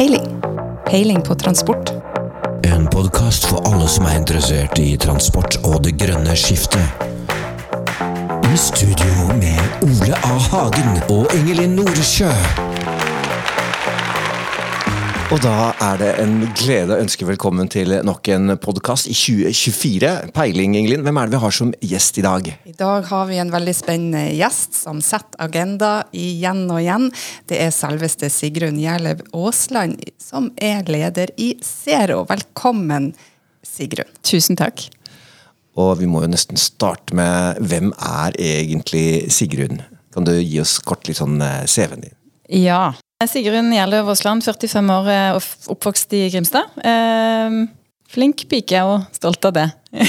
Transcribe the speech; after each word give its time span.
Peiling. 0.00 0.42
Peiling 0.86 1.22
på 1.22 1.34
transport. 1.34 1.90
En 2.62 2.86
podkast 2.86 3.44
for 3.44 3.60
alle 3.68 3.84
som 3.88 4.06
er 4.08 4.14
interessert 4.16 4.80
i 4.80 4.94
transport 4.96 5.58
og 5.60 5.82
det 5.84 5.92
grønne 6.00 6.32
skiftet. 6.40 7.04
I 8.48 8.56
studio 8.56 9.28
med 9.36 9.84
Ole 9.84 10.16
A. 10.24 10.38
Hagen 10.48 11.02
og 11.12 11.28
Ingelin 11.36 11.76
Noresjø. 11.76 12.32
Og 15.30 15.38
da 15.44 15.68
er 15.78 15.98
det 16.00 16.08
en 16.18 16.40
glede 16.58 16.90
å 16.90 16.98
ønske 16.98 17.22
velkommen 17.22 17.68
til 17.70 17.92
nok 18.02 18.26
en 18.34 18.50
podkast 18.58 19.06
i 19.06 19.12
2024. 19.14 20.08
Peiling, 20.34 20.72
Ingelin. 20.74 21.04
Hvem 21.06 21.20
er 21.20 21.28
det 21.28 21.36
vi 21.36 21.40
har 21.44 21.52
som 21.54 21.68
gjest 21.86 22.16
i 22.18 22.24
dag? 22.24 22.48
I 22.66 22.72
dag 22.74 23.04
har 23.06 23.28
vi 23.28 23.36
en 23.38 23.52
veldig 23.52 23.74
spennende 23.78 24.24
gjest 24.34 24.74
som 24.74 24.98
setter 24.98 25.38
agenda 25.46 25.90
igjen 26.10 26.64
og 26.66 26.80
igjen. 26.80 27.06
Det 27.46 27.60
er 27.62 27.70
selveste 27.70 28.26
Sigrun 28.34 28.80
Gjerlev 28.82 29.22
Aasland, 29.30 30.02
som 30.18 30.48
er 30.58 30.82
leder 30.90 31.30
i 31.38 31.52
Zero. 31.62 32.24
Velkommen, 32.26 33.12
Sigrun. 33.62 34.10
Tusen 34.26 34.58
takk. 34.58 34.82
Og 35.78 35.92
vi 36.00 36.08
må 36.10 36.24
jo 36.24 36.32
nesten 36.32 36.58
starte 36.58 37.14
med 37.14 37.60
hvem 37.70 37.92
er 37.94 38.34
egentlig 38.34 39.30
Sigrun? 39.30 39.78
Kan 40.10 40.26
du 40.26 40.34
gi 40.40 40.58
oss 40.58 40.80
kort 40.82 41.06
litt 41.06 41.22
sånn 41.22 41.38
eh, 41.38 41.70
CV-en 41.70 42.02
din? 42.08 42.18
Ja. 42.64 42.82
Sigrun 43.28 43.72
Gjerløv 43.74 44.08
Aasland, 44.08 44.44
45 44.46 44.94
år, 44.94 45.08
eh, 45.12 45.36
og 45.36 45.74
oppvokst 45.76 46.14
i 46.16 46.22
Grimstad. 46.32 46.72
Eh, 46.80 47.58
flink 48.08 48.46
pike 48.48 48.80
og 48.88 49.10
stolt 49.12 49.44
av 49.44 49.58
det. 49.58 49.70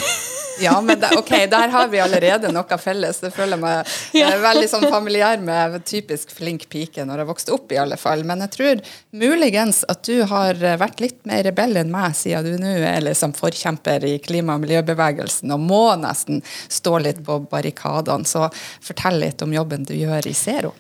Ja, 0.62 0.82
men 0.82 1.00
det, 1.00 1.10
ok, 1.18 1.30
der 1.50 1.72
har 1.74 1.88
vi 1.88 2.00
allerede 2.00 2.52
noe 2.54 2.78
felles. 2.78 3.18
Det 3.24 3.32
føler 3.34 3.58
jeg 3.58 3.64
meg 3.64 3.94
jeg 4.14 4.28
er 4.28 4.44
veldig 4.44 4.68
sånn 4.70 4.86
familiær 4.92 5.42
med 5.42 5.80
typisk 5.90 6.34
flink 6.38 6.68
pike 6.70 7.06
når 7.08 7.24
jeg 7.24 7.30
vokste 7.32 7.56
opp, 7.56 7.72
i 7.74 7.80
alle 7.82 7.98
fall. 7.98 8.22
Men 8.28 8.44
jeg 8.46 8.54
tror 8.56 8.84
muligens 9.24 9.82
at 9.90 10.04
du 10.06 10.22
har 10.30 10.60
vært 10.62 11.02
litt 11.02 11.18
mer 11.26 11.42
rebell 11.48 11.80
enn 11.82 11.90
meg, 11.94 12.14
siden 12.20 12.46
du 12.46 12.62
nå 12.62 12.76
er 12.78 13.02
liksom 13.08 13.34
forkjemper 13.38 14.06
i 14.06 14.14
klima- 14.22 14.60
og 14.60 14.66
miljøbevegelsen 14.68 15.56
og 15.56 15.66
må 15.66 15.84
nesten 16.04 16.44
stå 16.46 17.00
litt 17.08 17.26
på 17.26 17.42
barrikadene. 17.50 18.28
Så 18.30 18.46
fortell 18.86 19.18
litt 19.24 19.42
om 19.42 19.58
jobben 19.58 19.88
du 19.88 19.96
gjør 19.98 20.30
i 20.30 20.38
Zero. 20.38 20.76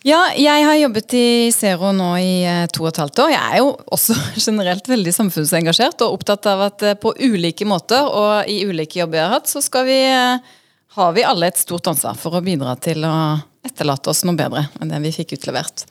Ja, 0.00 0.30
jeg 0.32 0.64
har 0.64 0.78
jobbet 0.80 1.12
i 1.12 1.50
Zero 1.52 1.90
nå 1.92 2.08
i 2.16 2.40
eh, 2.48 2.62
to 2.72 2.86
og 2.86 2.88
et 2.88 3.00
halvt 3.02 3.20
år. 3.20 3.32
Jeg 3.34 3.52
er 3.52 3.58
jo 3.60 3.74
også 3.92 4.14
generelt 4.46 4.86
veldig 4.88 5.12
samfunnsengasjert 5.12 6.00
og 6.06 6.16
opptatt 6.16 6.48
av 6.48 6.62
at 6.70 6.84
eh, 6.88 6.96
på 6.96 7.12
ulike 7.20 7.68
måter 7.68 8.08
og 8.08 8.48
i 8.48 8.62
ulike 8.64 9.02
jobber 9.02 9.20
jeg 9.20 9.26
har 9.26 9.34
hatt, 9.36 9.50
så 9.52 9.60
skal 9.60 9.84
vi, 9.90 9.98
eh, 10.08 10.56
har 10.96 11.12
vi 11.16 11.26
alle 11.28 11.50
et 11.52 11.60
stort 11.60 11.92
ansvar 11.92 12.16
for 12.16 12.38
å 12.38 12.44
bidra 12.44 12.72
til 12.80 13.04
å 13.04 13.12
etterlate 13.66 14.08
oss 14.08 14.24
noe 14.24 14.40
bedre 14.40 14.70
enn 14.80 14.88
det 14.88 15.02
vi 15.04 15.12
fikk 15.18 15.36
utlevert. 15.36 15.84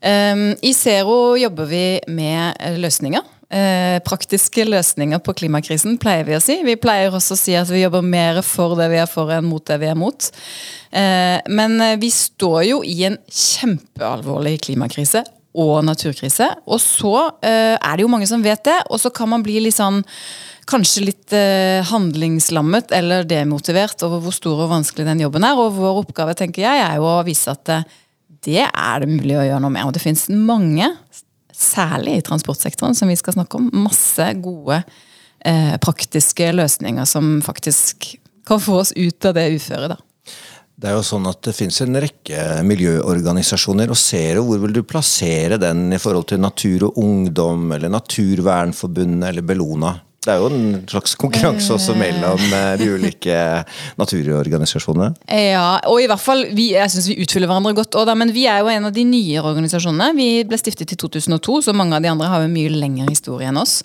Um, 0.00 0.54
I 0.64 0.72
Zero 0.72 1.36
jobber 1.36 1.68
vi 1.68 1.84
med 2.08 2.56
løsninger. 2.80 3.26
Eh, 3.50 3.96
praktiske 4.06 4.62
løsninger 4.68 5.18
på 5.26 5.34
klimakrisen, 5.40 5.96
pleier 5.98 6.28
vi 6.28 6.36
å 6.36 6.42
si. 6.42 6.60
Vi 6.62 6.76
pleier 6.78 7.10
også 7.10 7.34
å 7.34 7.40
si 7.40 7.56
at 7.58 7.70
vi 7.72 7.82
jobber 7.82 8.04
mer 8.06 8.38
for 8.46 8.76
det 8.78 8.86
vi 8.92 9.00
er 9.02 9.10
for, 9.10 9.32
enn 9.34 9.48
mot 9.48 9.64
det 9.66 9.80
vi 9.82 9.88
er 9.90 9.98
mot. 9.98 10.30
Eh, 10.94 11.40
men 11.50 11.76
vi 11.98 12.12
står 12.14 12.62
jo 12.68 12.80
i 12.86 13.00
en 13.08 13.18
kjempealvorlig 13.26 14.60
klimakrise 14.68 15.24
og 15.58 15.80
naturkrise. 15.86 16.46
Og 16.70 16.78
så 16.82 17.14
eh, 17.42 17.74
er 17.74 17.96
det 17.96 18.04
jo 18.04 18.12
mange 18.12 18.28
som 18.30 18.44
vet 18.44 18.62
det, 18.66 18.78
og 18.86 19.02
så 19.02 19.10
kan 19.14 19.30
man 19.32 19.44
bli 19.46 19.58
litt 19.66 19.78
sånn 19.78 20.04
Kanskje 20.70 21.00
litt 21.02 21.32
eh, 21.34 21.80
handlingslammet 21.88 22.92
eller 22.94 23.24
demotivert 23.26 24.04
over 24.06 24.20
hvor 24.22 24.34
stor 24.36 24.60
og 24.62 24.68
vanskelig 24.70 25.02
den 25.08 25.22
jobben 25.24 25.42
er. 25.42 25.58
Og 25.58 25.72
vår 25.74 25.96
oppgave 26.04 26.36
tenker 26.38 26.62
jeg, 26.62 26.82
er 26.84 27.00
jo 27.00 27.08
å 27.10 27.24
vise 27.26 27.50
at 27.50 27.72
eh, 27.74 27.88
det 28.46 28.68
er 28.68 29.02
det 29.02 29.08
mulig 29.10 29.34
å 29.34 29.46
gjøre 29.48 29.64
noe 29.64 29.74
med. 29.74 29.88
Og 29.88 29.96
det 29.96 30.02
finnes 30.04 30.28
mange 30.30 30.92
særlig 31.60 32.18
i 32.18 32.24
transportsektoren, 32.26 32.96
som 32.96 33.10
vi 33.10 33.18
skal 33.20 33.36
snakke 33.36 33.60
om, 33.60 33.70
masse 33.86 34.26
gode 34.42 34.82
eh, 35.44 35.76
praktiske 35.82 36.52
løsninger 36.56 37.08
som 37.08 37.38
faktisk 37.44 38.14
kan 38.48 38.62
få 38.62 38.80
oss 38.82 38.94
ut 38.96 39.28
av 39.28 39.36
det 39.36 39.50
uføret. 39.56 39.94
da. 39.94 40.00
Det 40.80 40.88
er 40.88 40.96
jo 40.96 41.04
sånn 41.04 41.28
at 41.28 41.42
det 41.44 41.52
finnes 41.52 41.76
en 41.84 41.98
rekke 42.00 42.44
miljøorganisasjoner, 42.64 43.90
og 43.92 43.98
Zero, 44.00 44.46
hvor 44.48 44.62
vil 44.62 44.78
du 44.78 44.80
plassere 44.88 45.58
den 45.60 45.90
i 45.92 46.00
forhold 46.00 46.30
til 46.30 46.40
Natur 46.40 46.86
og 46.88 47.00
Ungdom, 47.02 47.66
eller 47.76 47.92
Naturvernforbundet, 47.92 49.26
eller 49.28 49.44
Bellona? 49.44 49.92
Det 50.20 50.34
er 50.34 50.42
jo 50.42 50.50
en 50.52 50.80
slags 50.84 51.14
konkurranse 51.16 51.72
også 51.72 51.94
mellom 51.96 52.42
eh, 52.52 52.74
de 52.76 52.90
ulike 52.92 53.36
naturorganisasjonene. 53.96 55.14
Ja, 55.32 55.78
og 55.88 56.02
i 56.02 56.08
hvert 56.10 56.20
fall, 56.20 56.44
vi, 56.52 56.74
jeg 56.74 56.92
synes 56.92 57.08
vi 57.08 57.16
utfyller 57.24 57.48
hverandre 57.48 57.72
godt 57.78 57.96
også, 57.96 58.16
men 58.20 58.34
vi 58.36 58.44
er 58.44 58.60
jo 58.60 58.68
en 58.68 58.90
av 58.90 58.92
de 58.92 59.06
nye 59.08 59.40
organisasjonene. 59.40 60.10
Vi 60.18 60.28
ble 60.44 60.58
stiftet 60.60 60.92
i 60.92 61.00
2002, 61.00 61.62
så 61.64 61.76
mange 61.76 61.96
av 61.96 62.04
de 62.04 62.12
andre 62.12 62.28
har 62.28 62.44
jo 62.44 62.52
mye 62.52 62.74
lengre 62.74 63.08
historie 63.08 63.48
enn 63.48 63.62
oss. 63.62 63.78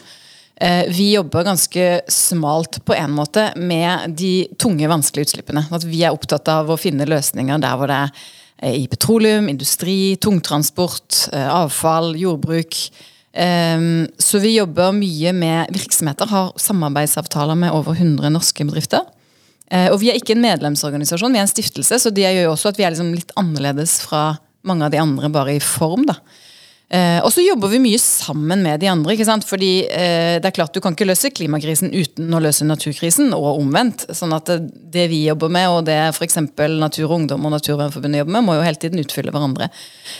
Eh, 0.59 0.91
vi 0.91 1.13
jobber 1.13 1.47
ganske 1.47 1.87
smalt 2.11 2.81
på 2.83 2.99
en 2.99 3.15
måte 3.15 3.47
med 3.55 4.19
de 4.19 4.35
tunge, 4.59 4.91
vanskelige 4.91 5.29
utslippene. 5.29 5.63
At 5.71 5.87
vi 5.87 6.03
er 6.03 6.11
opptatt 6.11 6.51
av 6.51 6.67
å 6.67 6.81
finne 6.81 7.07
løsninger 7.07 7.63
der 7.63 7.79
hvor 7.79 7.87
det 7.87 8.03
er 8.09 8.15
eh, 8.59 8.81
i 8.83 8.87
petroleum, 8.91 9.47
industri, 9.55 10.17
tungtransport, 10.19 11.29
avfall, 11.31 12.11
jordbruk. 12.19 12.89
Um, 13.35 14.05
så 14.21 14.39
vi 14.39 14.53
jobber 14.55 14.93
mye 14.95 15.33
med 15.35 15.73
virksomheter, 15.75 16.29
har 16.31 16.53
samarbeidsavtaler 16.61 17.57
med 17.59 17.73
over 17.75 17.97
100 17.97 18.31
norske 18.31 18.63
bedrifter. 18.67 19.03
Uh, 19.67 19.89
og 19.91 19.99
vi 19.99 20.11
er 20.11 20.19
ikke 20.19 20.37
en 20.37 20.45
medlemsorganisasjon, 20.45 21.35
vi 21.35 21.41
er 21.41 21.47
en 21.47 21.51
stiftelse, 21.51 21.99
så 21.99 22.13
det 22.15 22.29
gjør 22.29 22.45
jo 22.45 22.53
også 22.53 22.71
at 22.71 22.79
vi 22.79 22.85
er 22.87 22.95
liksom 22.95 23.11
litt 23.15 23.33
annerledes 23.39 23.97
fra 24.05 24.37
mange 24.65 24.87
av 24.87 24.93
de 24.93 25.01
andre, 25.01 25.29
bare 25.33 25.57
i 25.57 25.63
form. 25.63 26.07
da. 26.07 26.19
Eh, 26.89 27.17
og 27.25 27.31
så 27.33 27.41
jobber 27.41 27.71
vi 27.71 27.79
mye 27.81 27.99
sammen 28.01 28.61
med 28.61 28.79
de 28.83 28.89
andre. 28.91 29.15
ikke 29.15 29.25
sant? 29.25 29.45
Fordi 29.47 29.71
eh, 29.89 30.37
det 30.41 30.49
er 30.49 30.55
klart 30.55 30.73
Du 30.75 30.81
kan 30.83 30.93
ikke 30.93 31.07
løse 31.07 31.31
klimakrisen 31.33 31.89
uten 31.95 32.33
å 32.33 32.41
løse 32.43 32.67
naturkrisen, 32.67 33.33
og 33.33 33.61
omvendt. 33.61 34.05
sånn 34.13 34.35
at 34.37 34.51
det, 34.51 34.59
det 34.93 35.07
vi 35.09 35.23
jobber 35.25 35.49
med, 35.49 35.69
og 35.71 35.85
det 35.89 35.97
f.eks. 36.11 36.37
Natur 36.75 37.07
og 37.07 37.15
Ungdom 37.19 37.47
og 37.47 37.55
Naturvernforbundet 37.55 38.21
jobber 38.21 38.37
med, 38.37 38.45
må 38.45 38.57
jo 38.57 38.67
hele 38.67 38.81
tiden 38.81 39.01
utfylle 39.01 39.33
hverandre. 39.33 39.71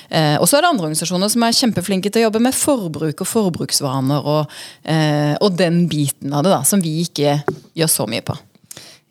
Eh, 0.10 0.36
og 0.40 0.50
så 0.50 0.58
er 0.58 0.66
det 0.66 0.74
andre 0.74 0.90
organisasjoner 0.90 1.32
som 1.32 1.46
er 1.46 1.60
kjempeflinke 1.60 2.10
til 2.10 2.24
å 2.24 2.28
jobbe 2.30 2.44
med 2.48 2.58
forbruk 2.58 3.22
og 3.22 3.30
forbruksvaner 3.30 4.34
og, 4.36 4.58
eh, 4.90 5.36
og 5.38 5.60
den 5.60 5.86
biten 5.92 6.34
av 6.34 6.46
det, 6.46 6.56
da, 6.56 6.64
som 6.66 6.82
vi 6.82 6.98
ikke 7.06 7.40
gjør 7.78 7.92
så 7.92 8.10
mye 8.10 8.26
på. 8.26 8.38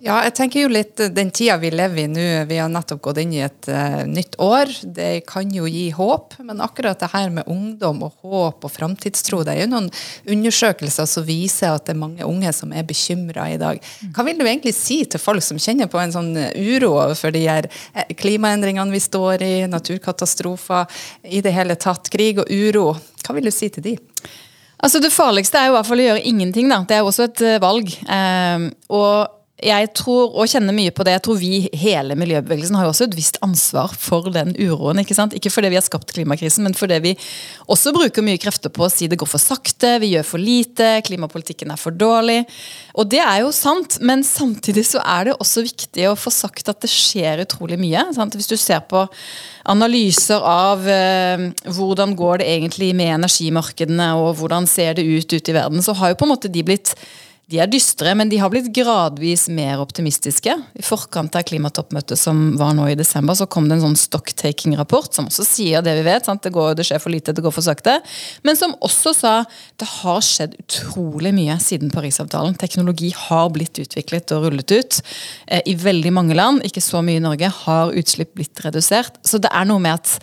Ja, 0.04 0.18
jeg 0.26 0.34
tenker 0.36 0.60
jo 0.60 0.68
litt 0.68 1.00
den 1.16 1.30
tida 1.32 1.54
vi 1.56 1.70
lever 1.72 2.02
i 2.02 2.10
nå. 2.12 2.24
Vi 2.44 2.58
har 2.60 2.68
nettopp 2.68 3.00
gått 3.06 3.22
inn 3.22 3.30
i 3.32 3.40
et 3.40 3.68
uh, 3.72 4.02
nytt 4.04 4.34
år. 4.42 4.68
Det 4.84 5.22
kan 5.24 5.48
jo 5.48 5.64
gi 5.64 5.86
håp, 5.96 6.34
men 6.44 6.58
akkurat 6.60 7.00
det 7.00 7.08
her 7.14 7.30
med 7.32 7.48
ungdom 7.48 8.02
og 8.04 8.18
håp 8.20 8.66
og 8.68 8.72
framtidstro, 8.74 9.40
det 9.46 9.54
er 9.54 9.62
jo 9.62 9.70
noen 9.72 9.86
undersøkelser 10.28 11.08
som 11.08 11.24
viser 11.24 11.72
at 11.72 11.86
det 11.86 11.94
er 11.94 12.02
mange 12.02 12.26
unge 12.28 12.52
som 12.52 12.74
er 12.76 12.84
bekymra 12.84 13.46
i 13.54 13.56
dag. 13.62 13.80
Hva 14.12 14.26
vil 14.26 14.36
du 14.36 14.44
egentlig 14.44 14.74
si 14.76 14.98
til 15.08 15.22
folk 15.22 15.40
som 15.46 15.60
kjenner 15.62 15.88
på 15.88 16.02
en 16.02 16.12
sånn 16.12 16.34
uro 16.36 16.98
for 17.16 17.32
de 17.32 17.46
her 17.46 17.70
eh, 17.94 18.12
klimaendringene 18.12 18.92
vi 18.92 19.00
står 19.00 19.44
i, 19.46 19.54
naturkatastrofer, 19.72 21.00
i 21.32 21.40
det 21.40 21.54
hele 21.56 21.78
tatt, 21.80 22.10
krig 22.12 22.42
og 22.42 22.52
uro? 22.52 22.90
Hva 23.24 23.38
vil 23.38 23.48
du 23.48 23.54
si 23.56 23.70
til 23.72 23.86
de? 23.88 23.94
Altså 24.84 25.00
Det 25.00 25.14
farligste 25.14 25.56
er 25.62 25.70
jo 25.70 25.72
i 25.72 25.78
hvert 25.78 25.88
fall 25.88 26.04
å 26.04 26.06
gjøre 26.10 26.26
ingenting. 26.28 26.68
da. 26.68 26.82
Det 26.84 26.98
er 26.98 27.08
også 27.08 27.30
et 27.30 27.42
valg. 27.64 27.88
Um, 28.04 28.68
og 28.92 29.40
jeg 29.62 29.92
tror, 29.94 30.32
og 30.34 30.50
kjenner 30.50 30.74
mye 30.74 30.90
på 30.90 31.04
det, 31.06 31.12
jeg 31.14 31.22
tror 31.28 31.36
vi, 31.38 31.52
hele 31.78 32.16
miljøbevegelsen, 32.18 32.74
har 32.74 32.88
jo 32.88 32.90
også 32.90 33.06
et 33.06 33.14
visst 33.14 33.36
ansvar 33.44 33.92
for 33.94 34.26
den 34.34 34.50
uroen. 34.58 34.98
Ikke 34.98 35.14
sant? 35.14 35.36
Ikke 35.38 35.52
fordi 35.54 35.70
vi 35.70 35.78
har 35.78 35.84
skapt 35.86 36.10
klimakrisen, 36.16 36.66
men 36.66 36.74
fordi 36.74 36.98
vi 37.04 37.12
også 37.70 37.92
bruker 37.94 38.26
mye 38.26 38.40
krefter 38.42 38.72
på 38.74 38.82
å 38.82 38.90
si 38.90 39.06
det 39.06 39.20
går 39.20 39.30
for 39.30 39.38
sakte, 39.38 39.94
vi 40.02 40.10
gjør 40.16 40.26
for 40.26 40.42
lite, 40.42 40.90
klimapolitikken 41.06 41.70
er 41.70 41.78
for 41.78 41.94
dårlig. 41.94 42.40
Og 42.98 43.06
det 43.14 43.22
er 43.22 43.44
jo 43.44 43.54
sant, 43.54 44.00
men 44.02 44.26
samtidig 44.26 44.88
så 44.90 45.02
er 45.06 45.30
det 45.30 45.38
også 45.38 45.62
viktig 45.70 46.10
å 46.10 46.18
få 46.18 46.34
sagt 46.34 46.72
at 46.74 46.82
det 46.82 46.90
skjer 46.90 47.46
utrolig 47.46 47.78
mye. 47.78 48.08
Sant? 48.18 48.34
Hvis 48.34 48.50
du 48.50 48.58
ser 48.58 48.82
på 48.90 49.06
analyser 49.70 50.42
av 50.44 50.82
eh, 50.90 51.50
hvordan 51.70 52.18
går 52.18 52.42
det 52.42 52.50
egentlig 52.58 52.90
med 52.98 53.20
energimarkedene, 53.20 54.16
og 54.18 54.34
hvordan 54.42 54.66
ser 54.66 54.98
det 54.98 55.06
ut 55.06 55.30
ute 55.30 55.54
i 55.54 55.56
verden, 55.62 55.78
så 55.78 55.94
har 55.94 56.10
jo 56.10 56.18
på 56.18 56.26
en 56.26 56.34
måte 56.34 56.50
de 56.50 56.66
blitt 56.66 56.98
de 57.52 57.58
er 57.60 57.68
dystre, 57.68 58.14
men 58.16 58.30
de 58.32 58.38
har 58.40 58.48
blitt 58.48 58.70
gradvis 58.72 59.50
mer 59.52 59.82
optimistiske. 59.82 60.52
I 60.80 60.84
forkant 60.84 61.34
av 61.36 61.44
klimatoppmøtet 61.44 62.16
som 62.16 62.54
var 62.56 62.72
nå 62.72 62.86
i 62.88 62.96
desember, 62.96 63.36
så 63.36 63.44
kom 63.50 63.68
det 63.68 63.76
en 63.76 63.82
sånn 63.82 63.98
stocktaking-rapport 64.00 65.12
som 65.12 65.28
også 65.28 65.44
sier 65.44 65.84
det 65.84 65.92
vi 65.98 66.06
vet. 66.06 66.24
Sant? 66.24 66.40
Det, 66.44 66.54
går, 66.54 66.72
det 66.78 66.86
skjer 66.88 67.02
for 67.04 67.12
lite, 67.12 67.34
det 67.36 67.44
går 67.44 67.52
for 67.52 67.66
sakte. 67.66 67.98
Men 68.48 68.56
som 68.56 68.72
også 68.80 69.12
sa 69.18 69.34
det 69.80 69.90
har 69.98 70.24
skjedd 70.24 70.56
utrolig 70.64 71.34
mye 71.36 71.58
siden 71.60 71.92
Parisavtalen. 71.92 72.56
Teknologi 72.56 73.12
har 73.26 73.52
blitt 73.52 73.82
utviklet 73.84 74.32
og 74.32 74.48
rullet 74.48 74.72
ut. 74.72 75.02
Eh, 75.44 75.60
I 75.68 75.76
veldig 75.84 76.16
mange 76.16 76.40
land, 76.40 76.64
ikke 76.64 76.84
så 76.84 77.04
mye 77.04 77.20
i 77.20 77.26
Norge, 77.28 77.52
har 77.60 77.92
utslipp 77.92 78.32
blitt 78.40 78.64
redusert. 78.64 79.20
Så 79.20 79.42
det 79.42 79.52
er 79.52 79.68
noe 79.68 79.84
med 79.84 80.00
at 80.00 80.16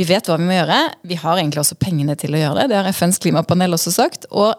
vi 0.00 0.08
vet 0.08 0.24
hva 0.24 0.40
vi 0.40 0.48
må 0.48 0.56
gjøre. 0.56 0.82
Vi 1.04 1.20
har 1.20 1.36
egentlig 1.36 1.66
også 1.66 1.76
pengene 1.76 2.16
til 2.16 2.32
å 2.32 2.46
gjøre 2.46 2.62
det. 2.62 2.70
Det 2.72 2.80
har 2.80 2.94
FNs 2.96 3.20
klimapanel 3.20 3.76
også 3.76 3.92
sagt. 3.92 4.30
og 4.32 4.56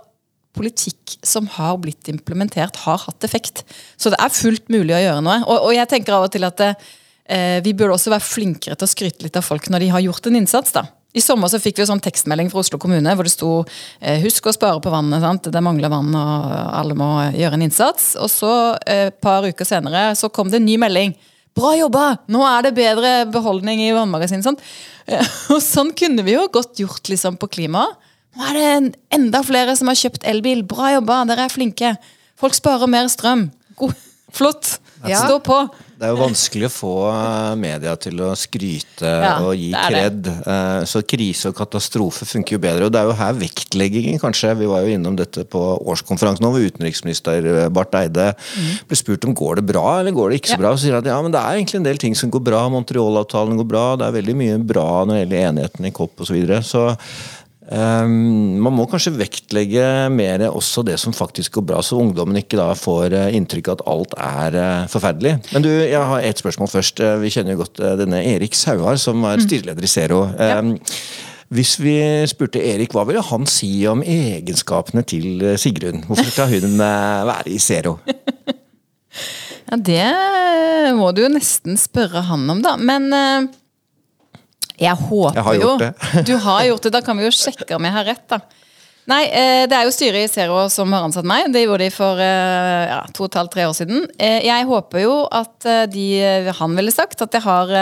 politikk 0.54 1.18
som 1.26 1.48
har 1.56 1.78
blitt 1.82 2.10
implementert, 2.12 2.78
har 2.86 3.00
hatt 3.08 3.26
effekt. 3.26 3.64
Så 3.98 4.14
det 4.14 4.20
er 4.22 4.34
fullt 4.34 4.70
mulig 4.74 4.96
å 4.96 5.02
gjøre 5.02 5.24
noe. 5.26 5.40
Og, 5.48 5.70
og 5.70 5.76
jeg 5.76 5.90
tenker 5.92 6.18
av 6.18 6.28
og 6.28 6.34
til 6.34 6.46
at 6.48 6.60
det, 6.62 6.74
eh, 7.26 7.60
vi 7.66 7.74
burde 7.74 7.98
også 7.98 8.14
være 8.14 8.28
flinkere 8.28 8.78
til 8.78 8.88
å 8.88 8.94
skryte 8.94 9.26
litt 9.26 9.40
av 9.40 9.46
folk 9.46 9.70
når 9.74 9.86
de 9.86 9.94
har 9.96 10.06
gjort 10.06 10.30
en 10.30 10.38
innsats. 10.44 10.76
da. 10.76 10.86
I 11.14 11.22
sommer 11.22 11.50
så 11.50 11.60
fikk 11.62 11.78
vi 11.78 11.86
sånn 11.86 12.02
tekstmelding 12.02 12.50
fra 12.50 12.64
Oslo 12.64 12.80
kommune 12.82 13.12
hvor 13.14 13.28
det 13.28 13.34
sto 13.36 13.52
eh, 14.02 14.18
'husk 14.22 14.50
å 14.50 14.56
spare 14.56 14.82
på 14.82 14.94
vannet', 14.94 15.22
sant? 15.22 15.50
det 15.54 15.62
mangler 15.62 15.94
vann 15.94 16.10
og 16.10 16.56
alle 16.74 16.98
må 16.98 17.10
gjøre 17.38 17.60
en 17.60 17.66
innsats. 17.68 18.16
Og 18.18 18.32
så 18.34 18.54
et 18.82 19.14
eh, 19.14 19.14
par 19.22 19.46
uker 19.46 19.68
senere 19.68 20.12
så 20.18 20.32
kom 20.34 20.50
det 20.50 20.62
en 20.62 20.66
ny 20.66 20.80
melding. 20.82 21.14
'Bra 21.54 21.76
jobba! 21.78 22.06
Nå 22.34 22.42
er 22.50 22.66
det 22.66 22.78
bedre 22.78 23.12
beholdning 23.30 23.86
i 23.86 23.94
vannmagasinet'. 23.94 24.62
Og 25.54 25.62
sånn 25.62 25.92
kunne 25.94 26.26
vi 26.26 26.34
jo 26.34 26.48
godt 26.50 26.82
gjort 26.82 27.10
liksom, 27.12 27.38
på 27.38 27.52
klimaet. 27.60 28.03
Nå 28.34 28.50
er 28.50 28.58
det 28.58 28.96
enda 29.14 29.44
flere 29.46 29.76
som 29.78 29.92
har 29.92 30.00
kjøpt 30.00 30.26
elbil. 30.30 30.64
Bra 30.68 30.96
jobba, 30.96 31.22
dere 31.30 31.48
er 31.48 31.54
flinke. 31.54 31.96
Folk 32.40 32.58
sparer 32.58 32.90
mer 32.90 33.10
strøm. 33.12 33.48
God, 33.80 33.94
flott. 34.34 34.78
Ja. 35.04 35.20
Stå 35.26 35.40
på. 35.44 35.58
Det 36.04 36.08
er 36.08 36.14
jo 36.18 36.20
vanskelig 36.20 36.68
å 36.68 36.72
få 36.74 36.94
eh, 37.12 37.54
media 37.60 37.94
til 38.02 38.18
å 38.26 38.34
skryte 38.36 39.08
ja, 39.08 39.34
og 39.46 39.54
gi 39.56 39.70
kred. 39.72 40.26
Eh, 40.28 40.80
så 40.90 41.00
krise 41.08 41.52
og 41.52 41.56
katastrofe 41.56 42.28
funker 42.28 42.58
jo 42.58 42.62
bedre. 42.64 42.88
Og 42.88 42.92
det 42.92 43.00
er 43.00 43.08
jo 43.08 43.16
her 43.20 43.38
vektleggingen, 43.38 44.20
kanskje. 44.20 44.52
Vi 44.60 44.68
var 44.72 44.84
jo 44.84 44.96
innom 44.98 45.16
dette 45.20 45.46
på 45.48 45.62
årskonferansen 45.94 46.48
hvor 46.48 46.60
utenriksminister 46.60 47.48
eh, 47.52 47.70
Barth 47.72 48.00
Eide 48.00 48.32
mm. 48.34 48.74
ble 48.90 49.00
spurt 49.00 49.28
om 49.30 49.36
går 49.38 49.62
det 49.62 49.68
bra 49.70 49.86
eller 50.02 50.16
går 50.16 50.34
det 50.34 50.42
ikke 50.42 50.56
så 50.56 50.60
bra. 50.64 50.74
Så 50.76 50.88
sier 50.88 50.98
han 50.98 51.06
at 51.06 51.12
ja, 51.14 51.22
men 51.24 51.36
det 51.36 51.44
er 51.44 51.62
egentlig 51.62 51.80
en 51.80 51.88
del 51.88 52.04
ting 52.04 52.18
som 52.20 52.34
går 52.34 52.44
bra. 52.52 52.66
Montreal-avtalen 52.74 53.62
går 53.62 53.70
bra. 53.76 53.86
Det 54.02 54.10
er 54.10 54.18
veldig 54.18 54.38
mye 54.40 54.60
bra 54.74 54.90
når 55.06 55.16
det 55.16 55.24
gjelder 55.24 55.48
enigheten 55.54 55.88
i 55.88 55.96
COP 55.96 56.20
osv. 56.20 56.34
Så, 56.34 56.40
videre. 56.40 56.64
så 56.66 56.88
Um, 57.72 58.60
man 58.60 58.76
må 58.76 58.84
kanskje 58.92 59.14
vektlegge 59.16 59.84
mer 60.12 60.42
også 60.50 60.84
det 60.84 60.98
som 61.00 61.16
faktisk 61.16 61.56
går 61.58 61.66
bra, 61.70 61.80
så 61.86 61.96
ungdommen 62.02 62.36
ikke 62.42 62.60
da 62.60 62.74
får 62.76 63.16
uh, 63.16 63.28
inntrykk 63.38 63.70
av 63.72 63.78
at 63.78 63.86
alt 63.94 64.16
er 64.20 64.58
uh, 64.58 64.90
forferdelig. 64.92 65.38
Men 65.54 65.64
du, 65.64 65.70
jeg 65.72 66.10
har 66.10 66.28
ett 66.28 66.42
spørsmål 66.44 66.72
først. 66.74 67.00
Uh, 67.00 67.16
vi 67.24 67.32
kjenner 67.32 67.56
jo 67.56 67.62
godt 67.64 67.80
denne 68.02 68.20
Erik 68.34 68.58
Sauar, 68.60 69.00
som 69.00 69.24
er 69.24 69.40
mm. 69.40 69.46
styreleder 69.48 69.88
i 69.88 69.92
Zero. 69.94 70.26
Ja. 70.36 70.60
Um, 70.60 70.76
hvis 71.54 71.78
vi 71.80 71.96
spurte 72.28 72.60
Erik, 72.66 72.96
hva 72.96 73.06
ville 73.08 73.24
han 73.24 73.48
si 73.48 73.72
om 73.88 74.02
egenskapene 74.02 75.04
til 75.06 75.44
Sigrun? 75.62 76.02
Hvorfor 76.08 76.32
skal 76.34 76.50
hun 76.50 76.80
være 76.82 77.52
i 77.54 77.60
Zero? 77.62 78.00
ja, 79.70 79.78
det 79.78 80.96
må 80.98 81.12
du 81.14 81.28
jo 81.28 81.30
nesten 81.32 81.78
spørre 81.78 82.26
han 82.26 82.50
om, 82.50 82.64
da. 82.66 82.74
Men 82.82 83.14
jeg 84.80 84.98
håper 84.98 85.38
jeg 85.38 85.46
har 85.48 85.60
jo 85.60 85.72
det. 85.82 85.94
Du 86.30 86.36
har 86.42 86.66
gjort 86.68 86.86
det. 86.88 86.94
Da 86.96 87.02
kan 87.06 87.20
vi 87.20 87.28
jo 87.28 87.34
sjekke 87.36 87.78
om 87.78 87.88
jeg 87.88 87.98
har 87.98 88.08
rett, 88.10 88.28
da. 88.32 88.42
Nei, 89.12 89.24
eh, 89.36 89.66
det 89.68 89.76
er 89.76 89.84
jo 89.84 89.92
styret 89.92 90.24
i 90.24 90.32
Zero 90.32 90.62
som 90.72 90.94
har 90.96 91.04
ansatt 91.04 91.28
meg. 91.28 91.50
Det 91.52 91.66
gjorde 91.66 91.84
de 91.84 91.92
for 91.92 92.20
eh, 92.24 92.86
ja, 92.88 93.02
to 93.12 93.26
og 93.26 93.32
et 93.32 93.40
halvt, 93.42 93.52
tre 93.56 93.66
år 93.68 93.76
siden. 93.76 94.06
Eh, 94.16 94.40
jeg 94.48 94.70
håper 94.70 95.04
jo 95.04 95.18
at 95.28 95.68
de, 95.92 96.06
han 96.56 96.80
ville 96.80 96.94
sagt, 96.94 97.26
at 97.26 97.36
jeg 97.36 97.44
har 97.44 97.76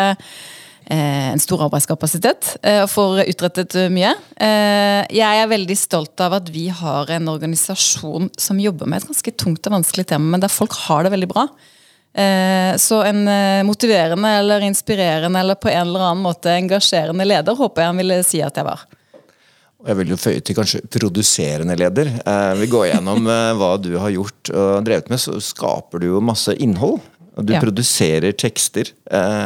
en 0.92 1.40
stor 1.40 1.62
arbeidskapasitet 1.70 2.48
og 2.66 2.88
får 2.92 3.22
utrettet 3.32 3.76
mye. 3.94 4.10
Jeg 4.42 5.38
er 5.44 5.48
veldig 5.48 5.78
stolt 5.80 6.20
av 6.26 6.34
at 6.36 6.50
vi 6.52 6.66
har 6.74 7.14
en 7.16 7.30
organisasjon 7.32 8.28
som 8.36 8.60
jobber 8.60 8.90
med 8.90 9.00
et 9.00 9.08
ganske 9.08 9.34
tungt 9.40 9.70
og 9.70 9.78
vanskelig 9.78 10.10
tema, 10.10 10.34
men 10.34 10.44
der 10.44 10.52
folk 10.52 10.76
har 10.90 11.06
det 11.06 11.14
veldig 11.14 11.30
bra. 11.32 11.46
Eh, 12.13 12.78
så 12.78 13.04
en 13.04 13.28
eh, 13.28 13.63
motiverende 13.63 14.30
eller 14.30 14.62
inspirerende 14.68 15.40
eller 15.40 15.56
på 15.56 15.69
en 15.69 15.88
eller 15.88 16.00
annen 16.10 16.24
måte 16.24 16.52
engasjerende 16.52 17.25
leder 17.25 17.56
håper 17.56 17.81
jeg 17.81 17.94
han 17.94 18.02
ville 18.02 18.18
si 18.28 18.42
at 18.44 18.60
jeg 18.60 18.68
var. 18.68 18.84
Jeg 19.81 19.98
vil 19.98 20.12
jo 20.13 20.18
føye 20.19 20.42
til 20.46 20.58
kanskje 20.58 20.81
produserende 20.92 21.78
leder. 21.80 22.12
Eh, 22.19 22.52
vi 22.60 22.68
går 22.69 22.92
gjennom 22.92 23.31
hva 23.58 23.72
du 23.81 23.96
har 23.98 24.12
gjort 24.13 24.52
og 24.52 24.84
drevet 24.86 25.10
med, 25.10 25.24
så 25.24 25.40
skaper 25.42 26.04
du 26.04 26.12
jo 26.12 26.22
masse 26.24 26.54
innhold. 26.60 27.00
Du 27.42 27.54
ja. 27.56 27.62
produserer 27.63 28.36
tekster. 28.36 28.90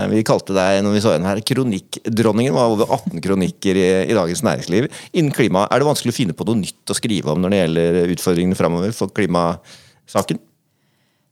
Vi 0.09 0.23
kalte 0.25 0.55
deg 0.57 0.79
når 0.83 0.95
vi 0.95 1.01
så 1.03 1.11
den 1.13 1.27
her, 1.29 1.37
kronikkdronningen. 1.45 2.55
var 2.57 2.73
over 2.73 2.89
18 2.89 3.21
kronikker 3.21 3.77
i, 3.77 3.85
i, 4.09 4.15
Dagens 4.17 4.41
Næringsliv. 4.43 4.89
Innen 5.13 5.31
klima, 5.31 5.67
Er 5.69 5.79
det 5.79 5.87
vanskelig 5.87 6.11
å 6.11 6.17
finne 6.17 6.35
på 6.35 6.47
noe 6.49 6.63
nytt 6.63 6.91
å 6.91 6.97
skrive 6.97 7.31
om 7.31 7.45
når 7.45 7.53
det 7.53 7.61
gjelder 7.61 8.15
utfordringene 8.17 8.57
framover 8.57 8.97
for 8.97 9.13
klimasaken? 9.13 10.41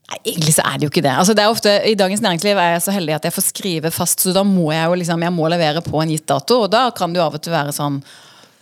Nei, 0.04 0.18
Egentlig 0.34 0.54
så 0.56 0.64
er 0.68 0.76
det 0.76 0.86
jo 0.86 0.92
ikke 0.92 1.04
det. 1.04 1.14
Altså, 1.16 1.34
det 1.36 1.44
er 1.44 1.52
ofte, 1.52 1.72
I 1.88 1.96
Dagens 1.96 2.22
Næringsliv 2.24 2.58
er 2.60 2.74
jeg 2.74 2.84
så 2.84 2.94
heldig 2.94 3.16
at 3.16 3.28
jeg 3.28 3.34
får 3.36 3.46
skrive 3.46 3.92
fast, 3.94 4.20
så 4.20 4.34
da 4.36 4.44
må 4.46 4.68
jeg 4.74 4.84
jo 4.90 4.98
liksom, 5.00 5.24
jeg 5.24 5.34
må 5.34 5.48
levere 5.52 5.84
på 5.84 6.02
en 6.02 6.12
gitt 6.12 6.26
dato. 6.28 6.64
Og 6.66 6.70
da 6.72 6.86
kan 6.96 7.12
det 7.14 7.22
jo 7.22 7.26
av 7.26 7.38
og 7.38 7.44
til 7.44 7.54
være 7.54 7.74
sånn 7.76 8.02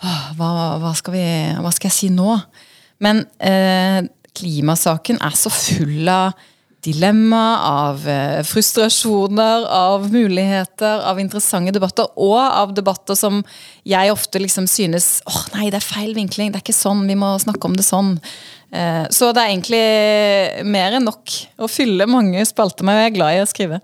hva, 0.02 0.52
hva, 0.82 0.92
skal, 0.98 1.14
vi, 1.14 1.26
hva 1.62 1.70
skal 1.74 1.90
jeg 1.90 1.96
si 1.96 2.08
nå? 2.14 2.36
Men 3.02 3.24
eh, 3.42 4.00
klimasaken 4.38 5.20
er 5.22 5.36
så 5.38 5.50
full 5.52 6.08
av 6.10 6.38
dilemma, 6.82 7.42
av 7.62 8.08
eh, 8.08 8.40
frustrasjoner, 8.46 9.66
av 9.70 10.08
muligheter, 10.12 11.04
av 11.06 11.20
interessante 11.22 11.74
debatter. 11.74 12.08
Og 12.18 12.40
av 12.40 12.74
debatter 12.74 13.18
som 13.18 13.42
jeg 13.86 14.10
ofte 14.12 14.42
liksom 14.42 14.66
synes 14.70 15.20
åh 15.28 15.36
oh, 15.36 15.46
nei, 15.54 15.68
det 15.70 15.78
er 15.78 15.86
feil 15.86 16.16
vinkling, 16.16 16.50
det 16.50 16.58
er 16.58 16.66
ikke 16.66 16.76
sånn, 16.76 17.06
vi 17.06 17.18
må 17.18 17.30
snakke 17.42 17.70
om 17.70 17.78
det 17.78 17.86
sånn. 17.86 18.16
Eh, 18.74 19.04
så 19.14 19.30
det 19.30 19.44
er 19.44 19.52
egentlig 19.52 20.66
mer 20.66 20.98
enn 20.98 21.06
nok 21.06 21.38
å 21.62 21.70
fylle 21.70 22.08
mange 22.10 22.42
spalter 22.48 22.88
med, 22.88 22.98
og 22.98 23.04
jeg 23.04 23.12
er 23.12 23.18
glad 23.18 23.38
i 23.38 23.42
å 23.44 23.48
skrive. 23.50 23.80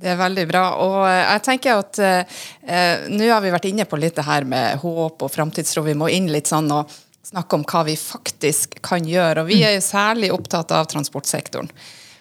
Det 0.00 0.14
er 0.14 0.16
veldig 0.16 0.46
bra. 0.48 0.64
Og 0.80 0.98
eh, 1.10 1.20
jeg 1.26 1.44
tenker 1.50 1.82
at 1.82 2.00
eh, 2.00 3.06
nå 3.12 3.28
har 3.28 3.44
vi 3.44 3.52
vært 3.52 3.68
inne 3.68 3.88
på 3.88 4.00
litt 4.00 4.16
det 4.16 4.24
her 4.24 4.48
med 4.48 4.80
håp 4.80 5.26
og 5.26 5.32
framtidstro. 5.32 5.84
Vi 5.84 5.98
må 5.98 6.08
inn 6.08 6.30
litt 6.32 6.48
sånn 6.48 6.72
og 6.72 6.88
snakke 7.26 7.56
om 7.56 7.64
hva 7.68 7.84
vi 7.88 7.96
faktisk 8.00 8.78
kan 8.84 9.06
gjøre. 9.06 9.42
Og 9.42 9.50
vi 9.50 9.60
er 9.66 9.76
jo 9.76 9.84
særlig 9.84 10.32
opptatt 10.34 10.72
av 10.74 10.88
transportsektoren. 10.90 11.70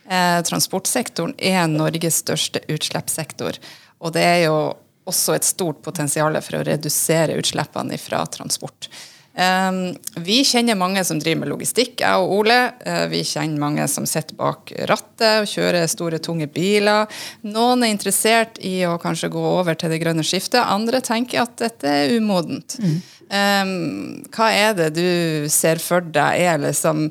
Eh, 0.10 0.40
transportsektoren 0.46 1.36
er 1.38 1.68
Norges 1.72 2.22
største 2.24 2.64
utslippssektor. 2.72 3.60
Og 4.00 4.14
det 4.16 4.26
er 4.26 4.42
jo 4.48 4.60
også 5.10 5.36
et 5.38 5.48
stort 5.48 5.82
potensial 5.86 6.36
for 6.44 6.60
å 6.60 6.66
redusere 6.68 7.38
utslippene 7.40 7.98
fra 8.02 8.24
transport. 8.30 8.90
Vi 10.20 10.38
kjenner 10.44 10.76
mange 10.76 11.04
som 11.08 11.20
driver 11.22 11.46
med 11.46 11.52
logistikk, 11.54 12.02
jeg 12.02 12.20
og 12.20 12.34
Ole. 12.42 12.58
Eh, 12.84 13.06
vi 13.12 13.22
kjenner 13.24 13.62
mange 13.62 13.86
som 13.88 14.08
sitter 14.10 14.36
bak 14.36 14.74
rattet 14.90 15.46
og 15.46 15.48
kjører 15.48 15.88
store, 15.88 16.20
tunge 16.20 16.50
biler. 16.52 17.08
Noen 17.48 17.86
er 17.86 17.94
interessert 17.94 18.60
i 18.60 18.82
å 18.90 18.98
kanskje 19.00 19.32
gå 19.32 19.46
over 19.54 19.80
til 19.80 19.94
det 19.94 20.02
grønne 20.04 20.26
skiftet. 20.28 20.60
Andre 20.60 21.00
tenker 21.06 21.46
at 21.46 21.56
dette 21.62 21.88
er 21.88 22.16
umodent. 22.18 22.76
Mm. 22.84 23.00
Hva 24.34 24.48
er 24.52 24.74
det 24.78 24.90
du 24.98 25.50
ser 25.54 25.80
for 25.84 26.02
deg 26.02 26.42
er 26.50 26.62
liksom 26.64 27.06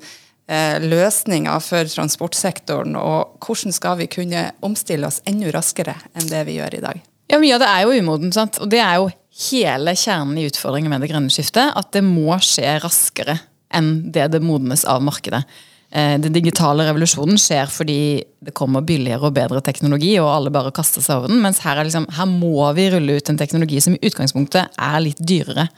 uh, 0.50 0.76
løsninger 0.82 1.62
for 1.64 1.90
transportsektoren, 1.92 2.96
og 2.98 3.38
hvordan 3.44 3.74
skal 3.74 4.00
vi 4.00 4.08
kunne 4.10 4.48
omstille 4.66 5.08
oss 5.08 5.22
enda 5.28 5.52
raskere 5.54 5.94
enn 6.18 6.30
det 6.30 6.42
vi 6.48 6.58
gjør 6.58 6.78
i 6.80 6.84
dag? 6.88 7.06
Ja, 7.28 7.40
Mye 7.40 7.58
av 7.58 7.62
det 7.62 7.68
er 7.68 7.84
jo 7.84 8.02
umodent, 8.02 8.34
sant? 8.36 8.58
og 8.62 8.70
det 8.72 8.80
er 8.80 9.02
jo 9.02 9.10
hele 9.38 9.94
kjernen 9.98 10.38
i 10.40 10.46
utfordringen 10.48 10.92
med 10.92 11.04
det 11.04 11.12
grønne 11.12 11.32
skiftet. 11.32 11.74
At 11.78 11.92
det 11.94 12.04
må 12.06 12.36
skje 12.42 12.78
raskere 12.82 13.38
enn 13.74 14.08
det 14.12 14.30
det 14.32 14.42
modnes 14.44 14.84
av 14.88 15.02
markedet. 15.04 15.44
Eh, 15.90 16.16
den 16.20 16.34
digitale 16.34 16.84
revolusjonen 16.84 17.38
skjer 17.40 17.70
fordi 17.72 18.00
det 18.44 18.52
kommer 18.56 18.84
billigere 18.84 19.30
og 19.30 19.36
bedre 19.36 19.62
teknologi, 19.64 20.14
og 20.20 20.28
alle 20.32 20.52
bare 20.52 20.72
kaster 20.76 21.04
seg 21.04 21.20
over 21.20 21.32
den. 21.32 21.40
Mens 21.44 21.62
her, 21.64 21.80
liksom, 21.84 22.08
her 22.16 22.28
må 22.28 22.66
vi 22.76 22.90
rulle 22.92 23.16
ut 23.16 23.30
en 23.32 23.40
teknologi 23.40 23.80
som 23.84 23.96
i 23.96 24.02
utgangspunktet 24.10 24.74
er 24.74 24.98
litt 25.04 25.22
dyrere. 25.22 25.68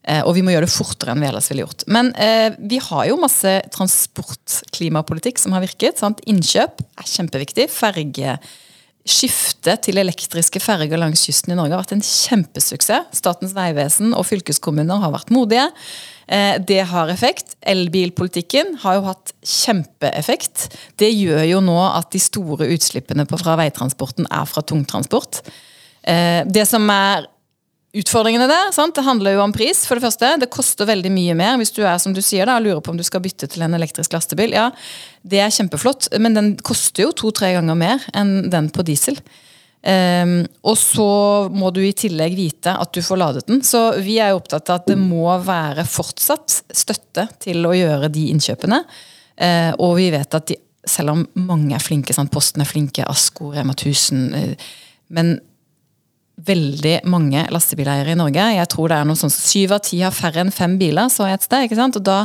Eh, 0.00 0.22
og 0.24 0.32
vi 0.34 0.42
må 0.42 0.54
gjøre 0.54 0.66
det 0.66 0.74
fortere 0.74 1.12
enn 1.12 1.22
vi 1.22 1.28
ellers 1.28 1.50
ville 1.52 1.66
gjort. 1.66 1.84
Men 1.92 2.10
eh, 2.16 2.56
vi 2.58 2.80
har 2.82 3.06
jo 3.10 3.20
masse 3.20 3.52
transportklimapolitikk 3.76 5.38
som 5.38 5.54
har 5.54 5.62
virket. 5.66 6.00
Sant? 6.00 6.22
Innkjøp 6.30 6.80
er 6.80 7.10
kjempeviktig. 7.14 7.68
Ferge 7.70 8.38
Skiftet 9.08 9.86
til 9.86 9.96
elektriske 10.00 10.60
ferger 10.60 11.00
langs 11.00 11.22
kysten 11.24 11.54
i 11.54 11.56
Norge 11.56 11.72
har 11.72 11.80
vært 11.80 11.94
en 11.96 12.04
kjempesuksess. 12.04 13.08
Statens 13.16 13.54
vegvesen 13.56 14.12
og 14.12 14.26
fylkeskommuner 14.28 15.00
har 15.00 15.14
vært 15.14 15.32
modige. 15.32 15.70
Eh, 16.28 16.58
det 16.60 16.82
har 16.92 17.08
effekt. 17.08 17.56
Elbilpolitikken 17.64 18.76
har 18.84 18.98
jo 18.98 19.06
hatt 19.08 19.32
kjempeeffekt. 19.40 20.68
Det 21.00 21.08
gjør 21.10 21.46
jo 21.48 21.64
nå 21.64 21.78
at 21.88 22.12
de 22.12 22.20
store 22.22 22.68
utslippene 22.76 23.24
fra 23.30 23.56
veitransporten 23.62 24.28
er 24.28 24.46
fra 24.46 24.62
tungtransport. 24.62 25.40
Eh, 26.04 26.44
det 26.44 26.68
som 26.68 26.84
er 26.92 27.24
utfordringene 27.96 28.46
der. 28.50 28.70
Sant? 28.74 28.94
Det 28.94 29.04
handler 29.06 29.34
jo 29.34 29.42
om 29.44 29.52
pris, 29.54 29.82
for 29.88 29.98
det 29.98 30.04
første. 30.06 30.32
Det 30.40 30.50
koster 30.52 30.88
veldig 30.88 31.10
mye 31.14 31.36
mer 31.38 31.58
hvis 31.60 31.74
du 31.74 31.82
er 31.82 31.98
som 32.02 32.14
du 32.14 32.22
sier 32.24 32.48
da, 32.48 32.58
lurer 32.62 32.82
på 32.84 32.94
om 32.94 32.98
du 33.00 33.06
skal 33.06 33.22
bytte 33.24 33.48
til 33.50 33.64
en 33.66 33.74
elektrisk 33.78 34.14
lastebil. 34.14 34.54
Ja, 34.56 34.70
Det 35.22 35.42
er 35.42 35.52
kjempeflott, 35.52 36.12
men 36.22 36.36
den 36.38 36.56
koster 36.56 37.08
jo 37.08 37.12
to-tre 37.12 37.52
ganger 37.56 37.78
mer 37.78 38.04
enn 38.16 38.50
den 38.50 38.70
på 38.72 38.86
diesel. 38.86 39.18
Um, 39.80 40.44
og 40.68 40.76
så 40.76 41.08
må 41.56 41.70
du 41.72 41.80
i 41.80 41.94
tillegg 41.96 42.34
vite 42.36 42.74
at 42.76 42.92
du 42.92 43.00
får 43.02 43.20
ladet 43.20 43.46
den. 43.48 43.62
Så 43.64 43.80
vi 44.04 44.18
er 44.20 44.32
jo 44.32 44.40
opptatt 44.42 44.68
av 44.68 44.82
at 44.82 44.90
det 44.92 44.98
må 45.00 45.24
være 45.44 45.86
fortsatt 45.88 46.60
støtte 46.68 47.26
til 47.40 47.64
å 47.64 47.72
gjøre 47.74 48.12
de 48.12 48.26
innkjøpene. 48.34 48.82
Uh, 49.40 49.72
og 49.80 49.96
vi 49.96 50.10
vet 50.12 50.36
at 50.36 50.52
de, 50.52 50.58
selv 50.84 51.14
om 51.14 51.24
mange 51.48 51.74
er 51.74 51.82
flinke, 51.82 52.14
sant? 52.16 52.32
Posten 52.32 52.62
er 52.62 52.68
flinke, 52.68 53.08
Asko, 53.08 53.54
Rema 53.56 53.72
1000 53.72 54.36
uh, 54.36 54.70
men 55.10 55.34
veldig 56.46 56.96
mange 57.10 57.44
lastebileiere 57.52 58.14
i 58.14 58.18
Norge. 58.18 58.48
Jeg 58.56 58.70
tror 58.72 58.90
det 58.90 58.98
er 58.98 59.06
noe 59.08 59.18
sånn 59.18 59.32
Syv 59.34 59.76
av 59.76 59.84
ti 59.86 60.00
har 60.04 60.14
færre 60.14 60.44
enn 60.44 60.54
fem 60.54 60.76
biler, 60.80 61.10
så 61.12 61.28
jeg 61.28 61.40
et 61.40 61.46
sted. 61.46 61.66
ikke 61.66 61.78
sant? 61.78 61.98
Og 62.00 62.06
da 62.06 62.18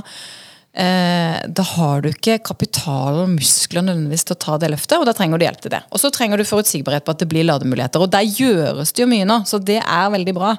eh, 0.74 1.42
da 1.46 1.68
har 1.76 2.04
du 2.04 2.10
ikke 2.12 2.40
kapital 2.46 3.22
og 3.24 3.36
muskler 3.36 3.86
nødvendigvis 3.86 4.28
til 4.28 4.38
å 4.38 4.42
ta 4.46 4.58
det 4.62 4.72
løftet, 4.74 4.98
og 5.00 5.08
da 5.10 5.16
trenger 5.18 5.42
du 5.42 5.48
hjelp 5.48 5.62
til 5.66 5.76
det. 5.76 5.84
Og 5.92 6.02
så 6.02 6.12
trenger 6.14 6.42
du 6.42 6.48
forutsigbarhet 6.48 7.06
på 7.06 7.16
at 7.16 7.22
det 7.24 7.30
blir 7.32 7.48
lademuligheter, 7.48 8.04
og 8.04 8.14
der 8.14 8.26
gjøres 8.28 8.96
det 8.96 9.06
jo 9.06 9.12
mye 9.12 9.28
nå, 9.30 9.42
så 9.50 9.62
det 9.62 9.82
er 9.82 10.16
veldig 10.16 10.36
bra. 10.38 10.56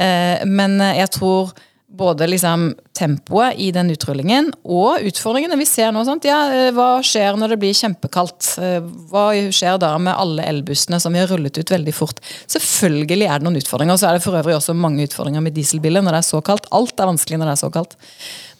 Eh, 0.00 0.46
men 0.48 0.78
jeg 0.96 1.12
tror 1.16 1.54
både 1.90 2.28
liksom 2.30 2.70
tempoet 3.00 3.58
i 3.60 3.70
den 3.74 3.90
utrullingen 3.94 4.50
og 4.64 5.04
utfordringene 5.08 5.58
vi 5.60 5.66
ser 5.68 5.94
nå. 5.94 6.04
Sant? 6.06 6.28
Ja, 6.28 6.42
eh, 6.52 6.70
hva 6.76 7.00
skjer 7.06 7.38
når 7.40 7.54
det 7.54 7.60
blir 7.62 7.76
kjempekaldt? 7.76 8.52
Eh, 8.60 8.78
hva 9.10 9.26
skjer 9.54 9.80
da 9.80 9.94
med 10.02 10.14
alle 10.14 10.46
elbussene 10.50 11.00
som 11.02 11.16
vi 11.16 11.22
har 11.22 11.30
rullet 11.32 11.56
ut 11.56 11.74
veldig 11.74 11.96
fort? 11.96 12.20
Selvfølgelig 12.50 13.26
er 13.28 13.40
det 13.40 13.48
noen 13.48 13.60
utfordringer. 13.62 13.96
Og 13.96 14.02
så 14.02 14.10
er 14.10 14.18
det 14.18 14.24
for 14.26 14.38
øvrig 14.38 14.58
også 14.58 14.76
mange 14.76 15.08
utfordringer 15.08 15.44
med 15.44 15.56
dieselbiler 15.56 16.04
når 16.04 16.18
det 16.18 16.22
er 16.22 16.30
så 16.30 16.44
kaldt. 16.44 16.68
Alt 16.76 17.00
er 17.00 17.12
vanskelig 17.12 17.40
når 17.40 17.50
det 17.50 17.56
er 17.56 17.64
så 17.64 17.72
kaldt. 17.74 17.96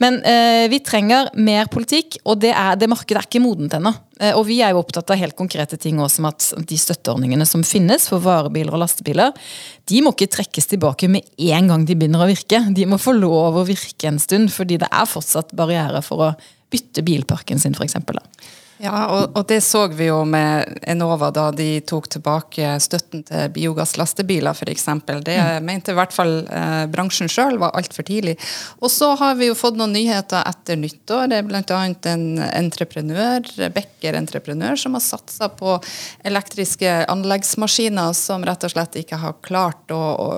Men 0.01 0.23
eh, 0.25 0.65
vi 0.73 0.81
trenger 0.81 1.29
mer 1.37 1.69
politikk, 1.69 2.23
og 2.25 2.41
det, 2.41 2.55
er, 2.57 2.79
det 2.81 2.89
markedet 2.89 3.21
er 3.21 3.27
ikke 3.29 3.43
modent 3.45 3.75
ennå. 3.77 3.93
Eh, 4.21 4.33
og 4.33 4.47
vi 4.49 4.63
er 4.65 4.73
jo 4.73 4.81
opptatt 4.81 5.13
av 5.13 5.21
helt 5.21 5.37
konkrete 5.37 5.77
ting 5.81 6.01
også, 6.01 6.21
som 6.21 6.29
at 6.31 6.47
de 6.71 6.79
støtteordningene 6.81 7.45
som 7.49 7.65
finnes 7.67 8.09
for 8.09 8.25
varebiler 8.25 8.73
og 8.73 8.81
lastebiler, 8.81 9.37
de 9.91 10.01
må 10.01 10.15
ikke 10.15 10.31
trekkes 10.39 10.71
tilbake 10.71 11.11
med 11.13 11.29
en 11.51 11.69
gang 11.69 11.85
de 11.85 11.99
begynner 11.99 12.25
å 12.25 12.31
virke. 12.31 12.63
De 12.73 12.87
må 12.89 12.97
få 13.01 13.13
lov 13.19 13.61
å 13.61 13.67
virke 13.69 14.09
en 14.09 14.21
stund, 14.23 14.30
fordi 14.53 14.79
det 14.81 14.89
er 14.91 15.11
fortsatt 15.11 15.53
barrierer 15.57 16.05
for 16.07 16.27
å 16.29 16.33
bytte 16.71 17.03
bilparken 17.03 17.59
sin, 17.59 17.75
f.eks. 17.75 17.97
Ja, 18.81 19.01
og, 19.13 19.35
og, 19.37 19.43
det 19.51 19.59
så 19.61 19.83
vi 19.93 20.07
jo 20.07 20.23
med 20.25 20.79
Enova 20.89 21.29
da 21.35 21.51
de 21.53 21.83
tok 21.85 22.07
tilbake 22.15 22.79
støtten 22.81 23.27
til 23.29 23.51
biogasslastebiler 23.53 24.57
f.eks. 24.57 24.87
Det 25.27 25.37
mm. 25.37 25.67
mente 25.69 25.93
i 25.93 25.99
hvert 25.99 26.15
fall 26.17 26.33
eh, 26.47 26.87
bransjen 26.89 27.29
sjøl 27.29 27.59
var 27.61 27.77
altfor 27.77 28.07
tidlig. 28.09 28.39
Og 28.81 28.89
så 28.93 29.11
har 29.21 29.37
vi 29.37 29.51
jo 29.51 29.59
fått 29.59 29.77
noen 29.77 29.93
nyheter 29.93 30.49
etter 30.49 30.81
nyttår. 30.81 31.29
Det 31.29 31.43
er 31.43 31.51
bl.a. 31.51 31.81
en 32.15 32.25
entreprenør, 32.47 33.51
Becker 33.75 34.17
entreprenør, 34.17 34.81
som 34.81 34.97
har 34.97 35.05
satsa 35.05 35.51
på 35.53 35.77
elektriske 36.25 37.03
anleggsmaskiner 37.13 38.17
som 38.17 38.49
rett 38.49 38.65
og 38.65 38.73
slett 38.73 38.97
ikke 39.03 39.21
har 39.21 39.37
klart 39.45 39.93
å, 39.93 40.01
å 40.01 40.31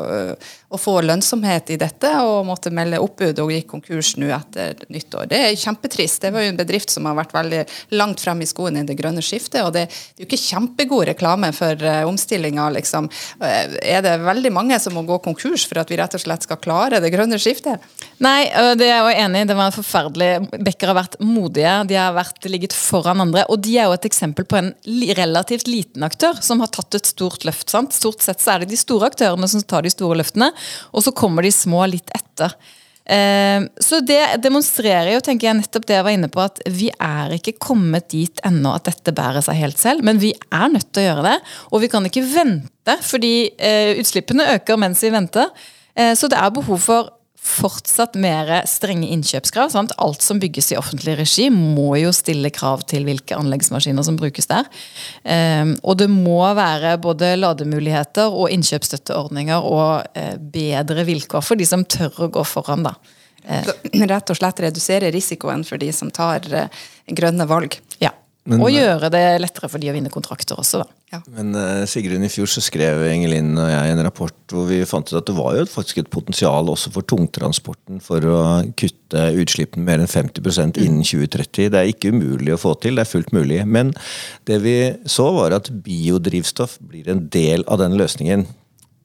å 0.73 0.81
få 0.81 0.97
lønnsomhet 1.05 1.73
i 1.75 1.79
dette, 1.81 2.11
og 2.25 2.47
måtte 2.49 2.73
melde 2.75 3.01
oppbud 3.03 3.41
og 3.43 3.53
gikk 3.53 3.69
konkurs 3.75 4.15
nå 4.21 4.31
etter 4.33 4.79
nyttår. 4.93 5.29
Det 5.31 5.41
er 5.47 5.59
kjempetrist. 5.59 6.23
Det 6.25 6.33
var 6.35 6.47
jo 6.47 6.53
en 6.53 6.61
bedrift 6.61 6.93
som 6.93 7.07
har 7.09 7.19
vært 7.19 7.35
veldig 7.37 7.63
langt 7.99 8.23
frem 8.23 8.43
i 8.43 8.49
skoen 8.49 8.81
i 8.81 8.87
det 8.89 8.97
grønne 8.99 9.25
skiftet, 9.25 9.61
og 9.67 9.75
det, 9.77 9.87
det 9.91 10.23
er 10.23 10.25
jo 10.25 10.31
ikke 10.31 10.41
kjempegod 10.43 11.09
reklame 11.13 11.53
for 11.57 11.77
uh, 11.85 12.03
omstillinga, 12.09 12.71
liksom. 12.79 13.11
Uh, 13.43 13.77
er 13.83 14.05
det 14.05 14.17
veldig 14.25 14.53
mange 14.55 14.79
som 14.83 14.97
må 14.97 15.05
gå 15.09 15.19
konkurs 15.25 15.67
for 15.69 15.83
at 15.83 15.93
vi 15.93 16.01
rett 16.01 16.17
og 16.17 16.25
slett 16.25 16.47
skal 16.47 16.61
klare 16.63 17.03
det 17.03 17.13
grønne 17.13 17.41
skiftet? 17.43 17.83
Nei, 18.23 18.47
det 18.79 18.87
er 18.87 19.03
jeg 19.03 19.23
enig 19.25 19.43
i. 19.43 19.49
Det 19.51 19.57
var 19.59 19.75
forferdelig. 19.75 20.31
Bekker 20.63 20.93
har 20.93 20.99
vært 21.01 21.19
modige, 21.23 21.75
de 21.91 21.99
har 21.99 22.15
vært, 22.17 22.41
ligget 22.53 22.75
foran 22.77 23.23
andre, 23.23 23.45
og 23.53 23.63
de 23.65 23.77
er 23.79 23.89
jo 23.89 23.97
et 23.97 24.07
eksempel 24.09 24.47
på 24.49 24.59
en 24.59 24.73
relativt 25.19 25.69
liten 25.71 26.05
aktør 26.07 26.39
som 26.45 26.63
har 26.63 26.71
tatt 26.75 26.97
et 26.99 27.09
stort 27.09 27.47
løft. 27.49 27.71
sant? 27.73 27.95
Stort 27.97 28.23
sett 28.25 28.43
så 28.43 28.55
er 28.55 28.63
det 28.63 28.73
de 28.73 28.81
store 28.81 29.11
aktørene 29.11 29.49
som 29.51 29.63
tar 29.67 29.87
de 29.87 29.93
store 29.93 30.19
løftene. 30.21 30.53
Og 30.93 31.05
så 31.05 31.15
kommer 31.17 31.47
de 31.47 31.53
små 31.55 31.85
litt 31.91 32.13
etter. 32.17 32.55
Eh, 33.03 33.65
så 33.83 33.99
det 34.07 34.21
demonstrerer 34.45 35.11
jo 35.17 35.23
tenker 35.25 35.49
jeg, 35.49 35.59
nettopp 35.59 35.87
det 35.89 35.97
jeg 35.97 36.07
var 36.07 36.15
inne 36.15 36.31
på, 36.33 36.45
at 36.45 36.61
vi 36.71 36.89
er 36.95 37.35
ikke 37.35 37.57
kommet 37.63 38.07
dit 38.15 38.43
ennå 38.47 38.77
at 38.77 38.87
dette 38.87 39.15
bærer 39.17 39.43
seg 39.45 39.59
helt 39.59 39.81
selv. 39.83 40.05
Men 40.07 40.23
vi 40.23 40.33
er 40.51 40.69
nødt 40.73 40.93
til 40.93 41.05
å 41.05 41.09
gjøre 41.09 41.27
det. 41.31 41.39
Og 41.73 41.83
vi 41.85 41.91
kan 41.93 42.07
ikke 42.09 42.27
vente, 42.35 42.99
fordi 43.07 43.35
eh, 43.59 43.97
utslippene 44.03 44.53
øker 44.57 44.81
mens 44.81 45.03
vi 45.05 45.13
venter. 45.15 45.51
Eh, 45.99 46.15
så 46.19 46.31
det 46.31 46.39
er 46.39 46.55
behov 46.55 46.81
for 46.83 47.13
fortsatt 47.43 48.15
mer 48.23 48.51
strenge 48.71 49.09
innkjøpskrav. 49.11 49.73
Sant? 49.75 49.93
Alt 50.03 50.23
som 50.23 50.39
bygges 50.43 50.71
i 50.73 50.79
offentlig 50.79 51.17
regi 51.19 51.49
må 51.51 51.97
jo 51.99 52.13
stille 52.15 52.53
krav 52.55 52.85
til 52.91 53.07
hvilke 53.09 53.37
anleggsmaskiner 53.37 54.07
som 54.07 54.19
brukes 54.21 54.47
der. 54.51 54.69
Um, 55.27 55.75
og 55.83 55.99
det 55.99 56.09
må 56.13 56.39
være 56.57 56.95
både 57.03 57.35
lademuligheter 57.41 58.31
og 58.31 58.53
innkjøpsstøtteordninger 58.55 59.67
og 59.67 60.07
uh, 60.15 60.37
bedre 60.55 61.07
vilkår 61.09 61.45
for 61.45 61.59
de 61.59 61.67
som 61.69 61.83
tør 61.85 62.29
å 62.29 62.33
gå 62.39 62.47
foran. 62.47 62.87
da. 62.87 62.95
Uh, 63.43 63.75
rett 64.13 64.31
og 64.31 64.39
slett 64.39 64.63
redusere 64.63 65.11
risikoen 65.15 65.67
for 65.67 65.83
de 65.83 65.91
som 65.95 66.15
tar 66.15 66.47
uh, 66.55 66.83
grønne 67.11 67.49
valg. 67.51 67.81
Ja. 68.03 68.15
Men, 68.43 68.59
og 68.59 68.73
gjøre 68.75 69.07
det 69.15 69.23
lettere 69.39 69.69
for 69.71 69.79
de 69.79 69.87
å 69.87 69.93
vinne 69.95 70.11
kontrakter 70.11 70.59
også, 70.59 70.81
da. 70.83 70.87
Ja. 71.13 71.21
Men 71.31 71.53
uh, 71.55 71.85
Sigrun, 71.87 72.25
i 72.27 72.31
fjor 72.33 72.49
så 72.51 72.63
skrev 72.65 73.05
Engelin 73.07 73.53
og 73.55 73.69
jeg 73.71 73.93
en 73.93 74.03
rapport 74.03 74.55
hvor 74.55 74.67
vi 74.67 74.81
fant 74.89 75.07
ut 75.13 75.19
at 75.21 75.29
det 75.29 75.37
var 75.37 75.55
jo 75.61 75.67
faktisk 75.71 76.01
et 76.03 76.11
potensial 76.11 76.73
også 76.73 76.91
for 76.95 77.07
tungtransporten 77.07 78.03
for 78.03 78.27
å 78.27 78.41
kutte 78.81 79.29
utslippene 79.39 79.87
mer 79.87 80.03
enn 80.03 80.11
50% 80.11 80.81
innen 80.83 81.07
2030. 81.07 81.71
Det 81.71 81.79
er 81.79 81.93
ikke 81.93 82.11
umulig 82.17 82.57
å 82.57 82.59
få 82.65 82.75
til, 82.83 82.99
det 82.99 83.05
er 83.07 83.13
fullt 83.13 83.31
mulig. 83.37 83.61
Men 83.63 83.95
det 84.51 84.59
vi 84.65 84.77
så 85.07 85.29
var 85.39 85.55
at 85.61 85.71
biodrivstoff 85.87 86.81
blir 86.83 87.13
en 87.13 87.29
del 87.31 87.63
av 87.71 87.79
den 87.85 87.95
løsningen. 88.01 88.49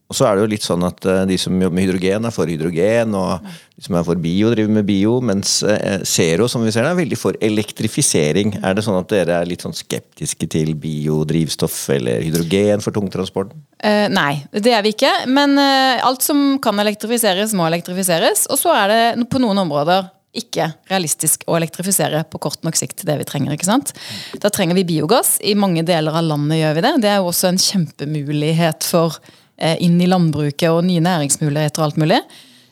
Og 0.08 0.16
så 0.16 0.24
er 0.24 0.38
det 0.38 0.44
jo 0.46 0.52
litt 0.54 0.64
sånn 0.66 0.86
at 0.88 1.04
uh, 1.08 1.24
De 1.28 1.36
som 1.40 1.56
jobber 1.56 1.76
med 1.76 1.88
hydrogen, 1.88 2.28
er 2.28 2.34
for 2.34 2.48
hydrogen, 2.48 3.16
og 3.18 3.48
de 3.76 3.84
som 3.86 3.98
er 4.00 4.06
for 4.08 4.20
bio, 4.24 4.50
driver 4.54 4.74
med 4.80 4.88
bio. 4.88 5.18
Mens 5.24 5.60
uh, 5.68 6.00
Zero 6.08 6.48
som 6.52 6.64
vi 6.64 6.72
ser, 6.74 6.88
er 6.88 6.98
veldig 6.98 7.20
for 7.20 7.38
elektrifisering. 7.44 8.56
Er 8.64 8.78
det 8.78 8.86
sånn 8.88 9.00
at 9.00 9.12
dere 9.12 9.42
er 9.42 9.50
litt 9.50 9.66
sånn 9.66 9.76
skeptiske 9.76 10.48
til 10.54 10.74
biodrivstoff 10.80 11.76
eller 11.98 12.24
hydrogen 12.24 12.84
for 12.84 12.96
tungtransporten? 12.96 13.60
Uh, 13.84 14.08
nei, 14.14 14.46
det 14.56 14.76
er 14.78 14.86
vi 14.86 14.96
ikke. 14.96 15.12
Men 15.28 15.60
alt 15.60 16.24
som 16.24 16.56
kan 16.64 16.80
elektrifiseres, 16.80 17.56
må 17.58 17.68
elektrifiseres. 17.68 18.46
Og 18.54 18.62
så 18.62 18.72
er 18.78 18.94
det 18.94 19.28
på 19.32 19.42
noen 19.44 19.60
områder 19.66 20.14
ikke 20.38 20.70
realistisk 20.92 21.44
å 21.50 21.56
elektrifisere 21.58 22.22
på 22.30 22.40
kort 22.44 22.62
nok 22.64 22.78
sikt 22.78 23.04
det 23.08 23.16
vi 23.20 23.26
trenger. 23.28 23.56
ikke 23.56 23.68
sant? 23.68 23.92
Da 24.44 24.52
trenger 24.54 24.78
vi 24.78 24.86
biogass. 24.88 25.36
I 25.42 25.58
mange 25.58 25.84
deler 25.88 26.16
av 26.16 26.28
landet 26.30 26.62
gjør 26.62 26.78
vi 26.78 26.86
det. 26.86 26.94
Det 27.04 27.12
er 27.12 27.20
jo 27.20 27.32
også 27.32 27.50
en 27.50 27.60
kjempemulighet 27.62 28.88
for 28.88 29.18
Eh, 29.18 29.37
inn 29.58 29.96
i 30.02 30.10
landbruket 30.10 30.70
og 30.70 30.84
nye 30.86 31.02
næringsmuligheter 31.02 31.82
og 31.82 31.88
alt 31.88 32.00
mulig. 32.04 32.22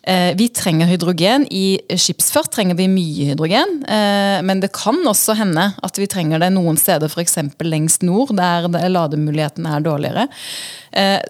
Eh, 0.05 0.35
vi 0.37 0.51
trenger 0.53 0.85
hydrogen. 0.85 1.47
I 1.49 1.79
skipsfart 1.97 2.51
trenger 2.53 2.77
vi 2.77 2.85
mye 2.91 3.31
hydrogen. 3.31 3.79
Eh, 3.89 4.37
men 4.45 4.61
det 4.61 4.69
kan 4.75 4.99
også 5.01 5.33
hende 5.39 5.71
at 5.83 5.97
vi 5.97 6.05
trenger 6.09 6.43
det 6.43 6.51
noen 6.53 6.77
steder, 6.77 7.09
f.eks. 7.09 7.39
lengst 7.65 8.05
nord, 8.05 8.35
der 8.37 8.69
lademulighetene 8.69 9.77
er 9.77 9.85
dårligere. 9.85 10.27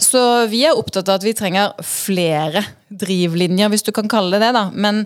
Så 0.03 0.19
vi 0.51 0.59
er 0.67 0.77
opptatt 0.77 1.07
av 1.09 1.17
at 1.17 1.23
vi 1.25 1.31
trenger 1.33 1.71
flere 1.81 2.61
drivlinjer, 2.93 3.71
hvis 3.71 3.85
du 3.87 3.89
kan 3.95 4.11
kalle 4.11 4.37
det 4.37 4.43
det. 4.43 4.51
da. 4.53 4.67
Men 4.69 5.05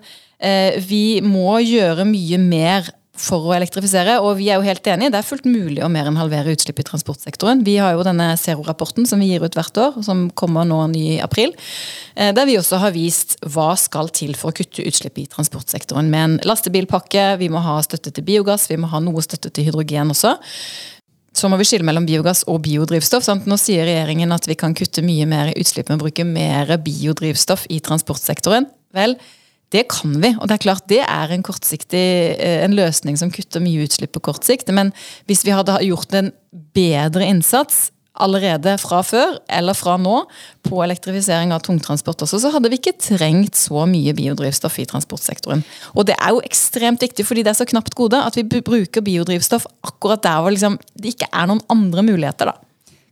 vi 0.83 1.21
må 1.23 1.61
gjøre 1.63 2.03
mye 2.09 2.41
mer 2.43 2.89
for 3.19 3.49
å 3.49 3.53
elektrifisere. 3.55 4.17
Og 4.23 4.37
vi 4.39 4.49
er 4.49 4.59
jo 4.59 4.65
helt 4.67 4.87
enige, 4.87 5.11
det 5.13 5.19
er 5.19 5.27
fullt 5.27 5.47
mulig 5.49 5.83
å 5.83 5.91
mer 5.91 6.07
enn 6.09 6.19
halvere 6.19 6.53
utslipp 6.55 6.79
i 6.81 6.85
transportsektoren. 6.87 7.63
Vi 7.67 7.75
har 7.81 7.95
jo 7.95 8.05
denne 8.07 8.31
Zero-rapporten 8.39 9.07
som 9.09 9.21
vi 9.21 9.31
gir 9.33 9.43
ut 9.43 9.57
hvert 9.57 9.79
år, 9.81 9.99
som 10.05 10.27
kommer 10.39 10.67
nå 10.67 10.81
ny 10.93 11.05
i 11.15 11.21
april. 11.23 11.53
Eh, 12.15 12.31
der 12.35 12.47
vi 12.49 12.57
også 12.59 12.79
har 12.81 12.95
vist 12.95 13.37
hva 13.43 13.73
skal 13.79 14.11
til 14.15 14.35
for 14.39 14.51
å 14.51 14.57
kutte 14.59 14.85
utslipp 14.87 15.19
i 15.19 15.27
transportsektoren. 15.31 16.11
Med 16.11 16.25
en 16.25 16.37
lastebilpakke, 16.47 17.33
vi 17.41 17.51
må 17.51 17.63
ha 17.65 17.79
støtte 17.85 18.13
til 18.15 18.27
biogass, 18.27 18.69
vi 18.71 18.79
må 18.79 18.91
ha 18.91 19.03
noe 19.03 19.25
støtte 19.25 19.51
til 19.53 19.69
hydrogen 19.69 20.15
også. 20.15 20.37
Så 21.35 21.49
må 21.51 21.59
vi 21.59 21.67
skille 21.67 21.85
mellom 21.85 22.07
biogass 22.09 22.41
og 22.49 22.63
biodrivstoff. 22.65 23.23
Sant? 23.23 23.45
Nå 23.47 23.59
sier 23.61 23.85
regjeringen 23.87 24.33
at 24.35 24.47
vi 24.49 24.57
kan 24.59 24.73
kutte 24.75 25.03
mye 25.05 25.27
mer 25.29 25.51
utslipp 25.53 25.91
med 25.91 25.99
å 25.99 26.07
bruke 26.07 26.25
mer 26.27 26.73
biodrivstoff 26.83 27.67
i 27.69 27.79
transportsektoren. 27.85 28.67
Vel, 28.97 29.13
det 29.73 29.85
kan 29.91 30.15
vi, 30.17 30.33
og 30.39 30.49
det 30.49 30.55
er 30.55 30.63
klart 30.65 30.89
det 30.89 31.03
er 31.03 31.31
en 31.35 31.43
eh, 31.45 32.63
en 32.65 32.75
løsning 32.75 33.17
som 33.17 33.31
kutter 33.31 33.61
mye 33.61 33.85
utslipp 33.85 34.13
på 34.15 34.23
kort 34.31 34.43
sikt. 34.43 34.71
Men 34.73 34.91
hvis 35.29 35.45
vi 35.45 35.53
hadde 35.53 35.77
gjort 35.85 36.13
en 36.13 36.31
bedre 36.73 37.25
innsats 37.25 37.91
allerede 38.19 38.75
fra 38.81 39.01
før 39.05 39.37
eller 39.47 39.77
fra 39.77 39.95
nå 40.01 40.23
på 40.65 40.81
elektrifisering 40.83 41.53
av 41.55 41.61
tungtransport 41.63 42.25
også, 42.25 42.41
så 42.41 42.51
hadde 42.51 42.71
vi 42.71 42.79
ikke 42.81 42.97
trengt 42.99 43.55
så 43.55 43.85
mye 43.89 44.13
biodrivstoff 44.17 44.79
i 44.81 44.87
transportsektoren. 44.89 45.63
Og 45.95 46.09
det 46.09 46.17
er 46.17 46.33
jo 46.35 46.43
ekstremt 46.43 47.05
viktig 47.05 47.25
fordi 47.27 47.45
det 47.45 47.53
er 47.53 47.61
så 47.61 47.69
knapt 47.69 47.95
gode 47.95 48.19
at 48.19 48.35
vi 48.35 48.47
bruker 48.49 49.05
biodrivstoff 49.05 49.69
akkurat 49.87 50.25
der 50.25 50.41
hvor 50.41 50.55
liksom, 50.55 50.79
det 50.97 51.13
ikke 51.13 51.29
er 51.31 51.51
noen 51.51 51.63
andre 51.71 52.05
muligheter. 52.09 52.51
da. 52.51 52.68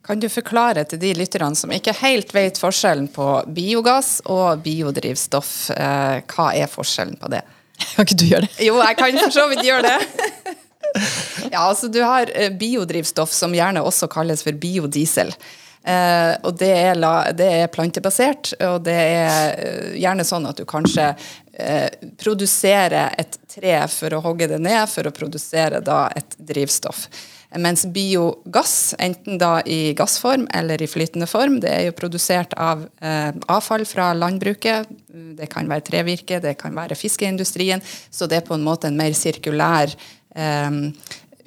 Kan 0.07 0.21
du 0.23 0.29
forklare 0.31 0.85
til 0.87 1.01
de 1.01 1.09
lytterne 1.19 1.55
som 1.59 1.71
ikke 1.75 1.91
helt 1.99 2.29
vet 2.31 2.59
forskjellen 2.61 3.09
på 3.11 3.25
biogass 3.51 4.21
og 4.31 4.61
biodrivstoff, 4.63 5.69
eh, 5.75 6.21
hva 6.31 6.45
er 6.55 6.71
forskjellen 6.71 7.19
på 7.19 7.31
det? 7.33 7.41
Kan 7.91 8.07
ikke 8.07 8.17
du 8.17 8.25
gjøre 8.29 8.47
det? 8.47 8.53
Jo, 8.69 8.77
jeg 8.79 8.97
kan 8.97 9.19
for 9.19 9.35
så 9.35 9.45
vidt 9.51 9.67
gjøre 9.67 9.91
det. 9.91 9.99
Ja, 11.51 11.67
altså 11.67 11.89
Du 11.91 11.99
har 12.01 12.29
eh, 12.33 12.49
biodrivstoff, 12.49 13.33
som 13.35 13.51
gjerne 13.53 13.83
også 13.85 14.07
kalles 14.09 14.41
for 14.45 14.55
biodiesel. 14.57 15.33
Eh, 15.87 16.33
og 16.43 16.57
det 16.59 16.71
er, 16.75 16.97
la, 16.99 17.13
det 17.31 17.47
er, 17.61 17.69
plantebasert, 17.71 18.51
og 18.67 18.81
det 18.83 18.97
er 18.97 19.53
eh, 19.55 19.93
gjerne 20.01 20.25
sånn 20.27 20.49
at 20.49 20.59
du 20.59 20.65
kanskje 20.67 21.13
eh, 21.53 21.87
produserer 22.19 23.15
et 23.15 23.39
tre 23.47 23.79
for 23.91 24.17
å 24.17 24.21
hogge 24.25 24.49
det 24.51 24.59
ned, 24.59 24.83
for 24.91 25.07
å 25.07 25.15
produsere 25.15 25.79
da 25.85 26.07
et 26.17 26.35
drivstoff. 26.49 27.07
Mens 27.55 27.85
biogass, 27.95 28.91
enten 28.99 29.39
da 29.39 29.61
i 29.63 29.93
gassform 29.95 30.49
eller 30.53 30.81
i 30.83 30.89
flytende 30.91 31.29
form, 31.31 31.61
det 31.63 31.71
er 31.71 31.85
jo 31.87 31.95
produsert 31.95 32.51
av 32.59 32.83
eh, 32.99 33.31
avfall 33.47 33.85
fra 33.87 34.09
landbruket. 34.17 34.91
Det 35.39 35.47
kan 35.53 35.71
være 35.71 35.85
trevirke, 35.87 36.41
det 36.43 36.57
kan 36.59 36.75
være 36.75 36.99
fiskeindustrien. 36.99 37.79
Så 38.11 38.27
det 38.27 38.41
er 38.41 38.49
på 38.49 38.57
en 38.57 38.67
måte 38.67 38.91
en 38.91 38.99
mer 38.99 39.15
sirkulær 39.15 39.95
eh, 40.35 40.83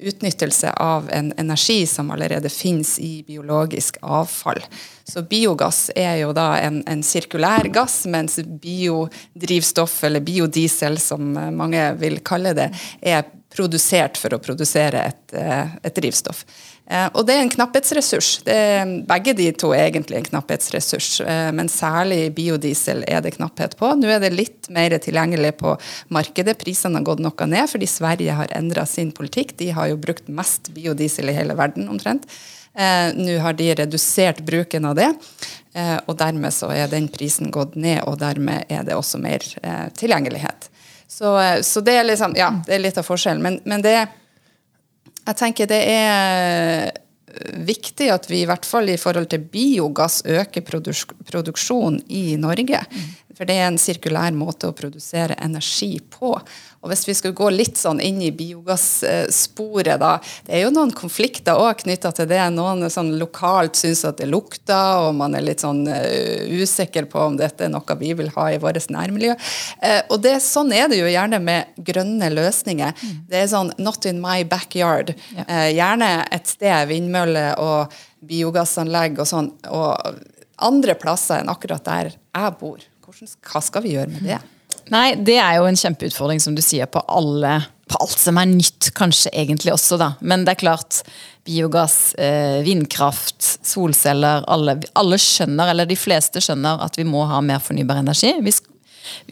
utnyttelse 0.01 0.71
av 0.81 1.09
en 1.11 1.33
energi 1.37 1.85
som 1.87 2.11
allerede 2.11 2.49
finnes 2.49 2.97
i 2.99 3.23
biologisk 3.27 3.97
avfall. 4.01 4.61
Så 5.03 5.21
biogass 5.21 5.89
er 5.95 6.15
jo 6.21 6.31
da 6.33 6.55
en, 6.61 6.81
en 6.87 7.03
sirkulær 7.03 7.69
gass, 7.73 8.03
mens 8.05 8.39
biodrivstoff, 8.45 10.03
eller 10.07 10.23
biodiesel 10.25 10.97
som 11.01 11.33
mange 11.57 11.83
vil 12.01 12.19
kalle 12.25 12.55
det, 12.57 12.71
er 13.01 13.25
produsert 13.51 14.19
for 14.19 14.33
å 14.33 14.41
produsere 14.43 15.03
et, 15.11 15.33
eh, 15.35 15.75
et 15.83 15.95
drivstoff. 15.95 16.45
Eh, 16.91 17.07
og 17.15 17.23
det 17.27 17.35
er 17.37 17.45
en 17.45 17.51
knapphetsressurs. 17.51 18.29
Begge 19.07 19.33
de 19.37 19.47
to 19.55 19.71
er 19.75 19.87
egentlig 19.87 20.19
en 20.19 20.27
knapphetsressurs, 20.27 21.11
eh, 21.23 21.49
men 21.55 21.71
særlig 21.71 22.33
biodiesel 22.35 23.05
er 23.07 23.23
det 23.23 23.37
knapphet 23.37 23.77
på. 23.79 23.93
Nå 23.95 24.11
er 24.11 24.19
det 24.23 24.33
litt 24.35 24.67
mer 24.73 24.97
tilgjengelig 24.99 25.53
på 25.61 25.77
markedet. 26.11 26.57
Prisene 26.59 26.99
har 26.99 27.07
gått 27.07 27.23
noe 27.23 27.47
ned 27.47 27.71
fordi 27.71 27.87
Sverige 27.87 28.35
har 28.35 28.51
endra 28.57 28.85
sin 28.85 29.13
politikk. 29.15 29.55
De 29.57 29.71
har 29.71 29.91
jo 29.91 30.01
brukt 30.01 30.27
mest 30.27 30.73
biodiesel 30.75 31.31
i 31.31 31.37
hele 31.37 31.55
verden, 31.55 31.87
omtrent. 31.91 32.27
Eh, 32.75 33.15
nå 33.15 33.39
har 33.43 33.55
de 33.55 33.71
redusert 33.75 34.43
bruken 34.47 34.85
av 34.87 34.95
det, 34.99 35.09
og 36.07 36.17
dermed 36.19 36.51
så 36.51 36.67
er 36.75 36.89
den 36.91 37.05
prisen 37.07 37.47
gått 37.51 37.77
ned, 37.79 38.01
og 38.03 38.17
dermed 38.19 38.67
er 38.67 38.83
det 38.83 38.95
også 38.95 39.19
mer 39.23 39.39
tilgjengelighet. 39.95 40.67
Så, 41.07 41.31
så 41.63 41.83
det 41.83 41.95
er 41.95 42.07
liksom, 42.09 42.35
ja, 42.35 42.49
det 42.67 42.75
er 42.75 42.83
litt 42.83 42.99
av 42.99 43.07
forskjellen. 43.07 43.43
Men, 43.43 43.59
men 43.63 43.83
det 43.83 43.93
er 44.01 44.09
jeg 45.27 45.37
tenker 45.37 45.69
det 45.69 45.81
er 45.91 46.91
viktig 47.63 48.09
at 48.11 48.27
vi 48.29 48.41
i 48.41 48.47
hvert 48.49 48.65
fall 48.67 48.89
i 48.91 48.99
forhold 48.99 49.29
til 49.31 49.43
biogass 49.53 50.21
øker 50.27 50.65
produksjonen 50.65 52.01
i 52.09 52.35
Norge. 52.39 52.81
For 53.41 53.49
det 53.49 53.55
er 53.57 53.71
en 53.71 53.79
sirkulær 53.81 54.35
måte 54.37 54.69
å 54.69 54.73
produsere 54.77 55.33
energi 55.41 55.95
på. 56.13 56.35
Og 56.81 56.91
hvis 56.91 57.07
vi 57.07 57.15
skulle 57.17 57.33
gå 57.33 57.47
litt 57.49 57.79
sånn 57.79 57.97
inn 57.97 58.19
i 58.21 58.29
biogassporet, 58.37 59.97
da 59.97 60.11
Det 60.45 60.53
er 60.53 60.61
jo 60.61 60.73
noen 60.75 60.91
konflikter 60.93 61.57
òg 61.57 61.81
knytta 61.81 62.11
til 62.13 62.27
det. 62.29 62.37
Noen 62.53 62.85
sånn 62.93 63.15
lokalt 63.17 63.79
syns 63.79 64.03
at 64.05 64.19
det 64.21 64.27
lukter, 64.29 65.07
og 65.07 65.15
man 65.17 65.33
er 65.33 65.41
litt 65.41 65.65
sånn 65.65 65.87
uh, 65.89 66.53
usikker 66.53 67.07
på 67.09 67.23
om 67.31 67.39
dette 67.39 67.65
er 67.65 67.73
noe 67.73 67.97
vi 67.97 68.11
vil 68.19 68.29
ha 68.35 68.45
i 68.53 68.59
vårt 68.61 68.93
nærmiljø. 68.93 69.33
Uh, 69.81 70.01
og 70.13 70.21
det, 70.21 70.35
sånn 70.45 70.69
er 70.77 70.93
det 70.93 71.01
jo 71.01 71.09
gjerne 71.09 71.41
med 71.41 71.81
grønne 71.81 72.29
løsninger. 72.29 72.93
Mm. 72.93 73.17
Det 73.25 73.41
er 73.41 73.49
sånn 73.49 73.73
'not 73.81 74.05
in 74.05 74.21
my 74.21 74.43
backyard'. 74.43 75.15
Uh, 75.33 75.73
gjerne 75.73 76.27
et 76.29 76.45
sted, 76.45 76.85
vindmølle 76.93 77.57
og 77.57 77.89
biogassanlegg 78.21 79.17
og 79.17 79.25
sånn. 79.33 79.51
og 79.65 79.97
andre 80.61 80.93
plasser 80.93 81.41
enn 81.41 81.49
akkurat 81.49 81.83
der 81.85 82.13
jeg 82.13 82.57
bor. 82.59 82.81
Hva 83.11 83.61
skal 83.63 83.85
vi 83.85 83.95
gjøre 83.97 84.11
med 84.13 84.27
det? 84.29 84.39
Nei, 84.91 85.13
det 85.15 85.37
er 85.39 85.59
jo 85.59 85.67
en 85.69 85.77
kjempeutfordring, 85.79 86.41
som 86.43 86.55
du 86.55 86.61
sier, 86.63 86.87
på, 86.91 87.01
alle, 87.11 87.53
på 87.91 87.99
alt 88.03 88.17
som 88.19 88.39
er 88.39 88.49
nytt, 88.49 88.89
kanskje 88.97 89.31
egentlig 89.31 89.71
også, 89.75 89.99
da. 90.01 90.13
Men 90.19 90.43
det 90.47 90.55
er 90.55 90.61
klart, 90.63 91.01
biogass, 91.47 92.13
eh, 92.19 92.59
vindkraft, 92.65 93.39
solceller, 93.67 94.43
alle, 94.51 94.79
alle, 94.99 95.19
skjønner, 95.21 95.71
eller 95.71 95.87
de 95.89 95.97
fleste 95.99 96.43
skjønner, 96.43 96.83
at 96.83 96.99
vi 96.99 97.07
må 97.07 97.23
ha 97.29 97.39
mer 97.45 97.63
fornybar 97.63 98.01
energi. 98.03 98.33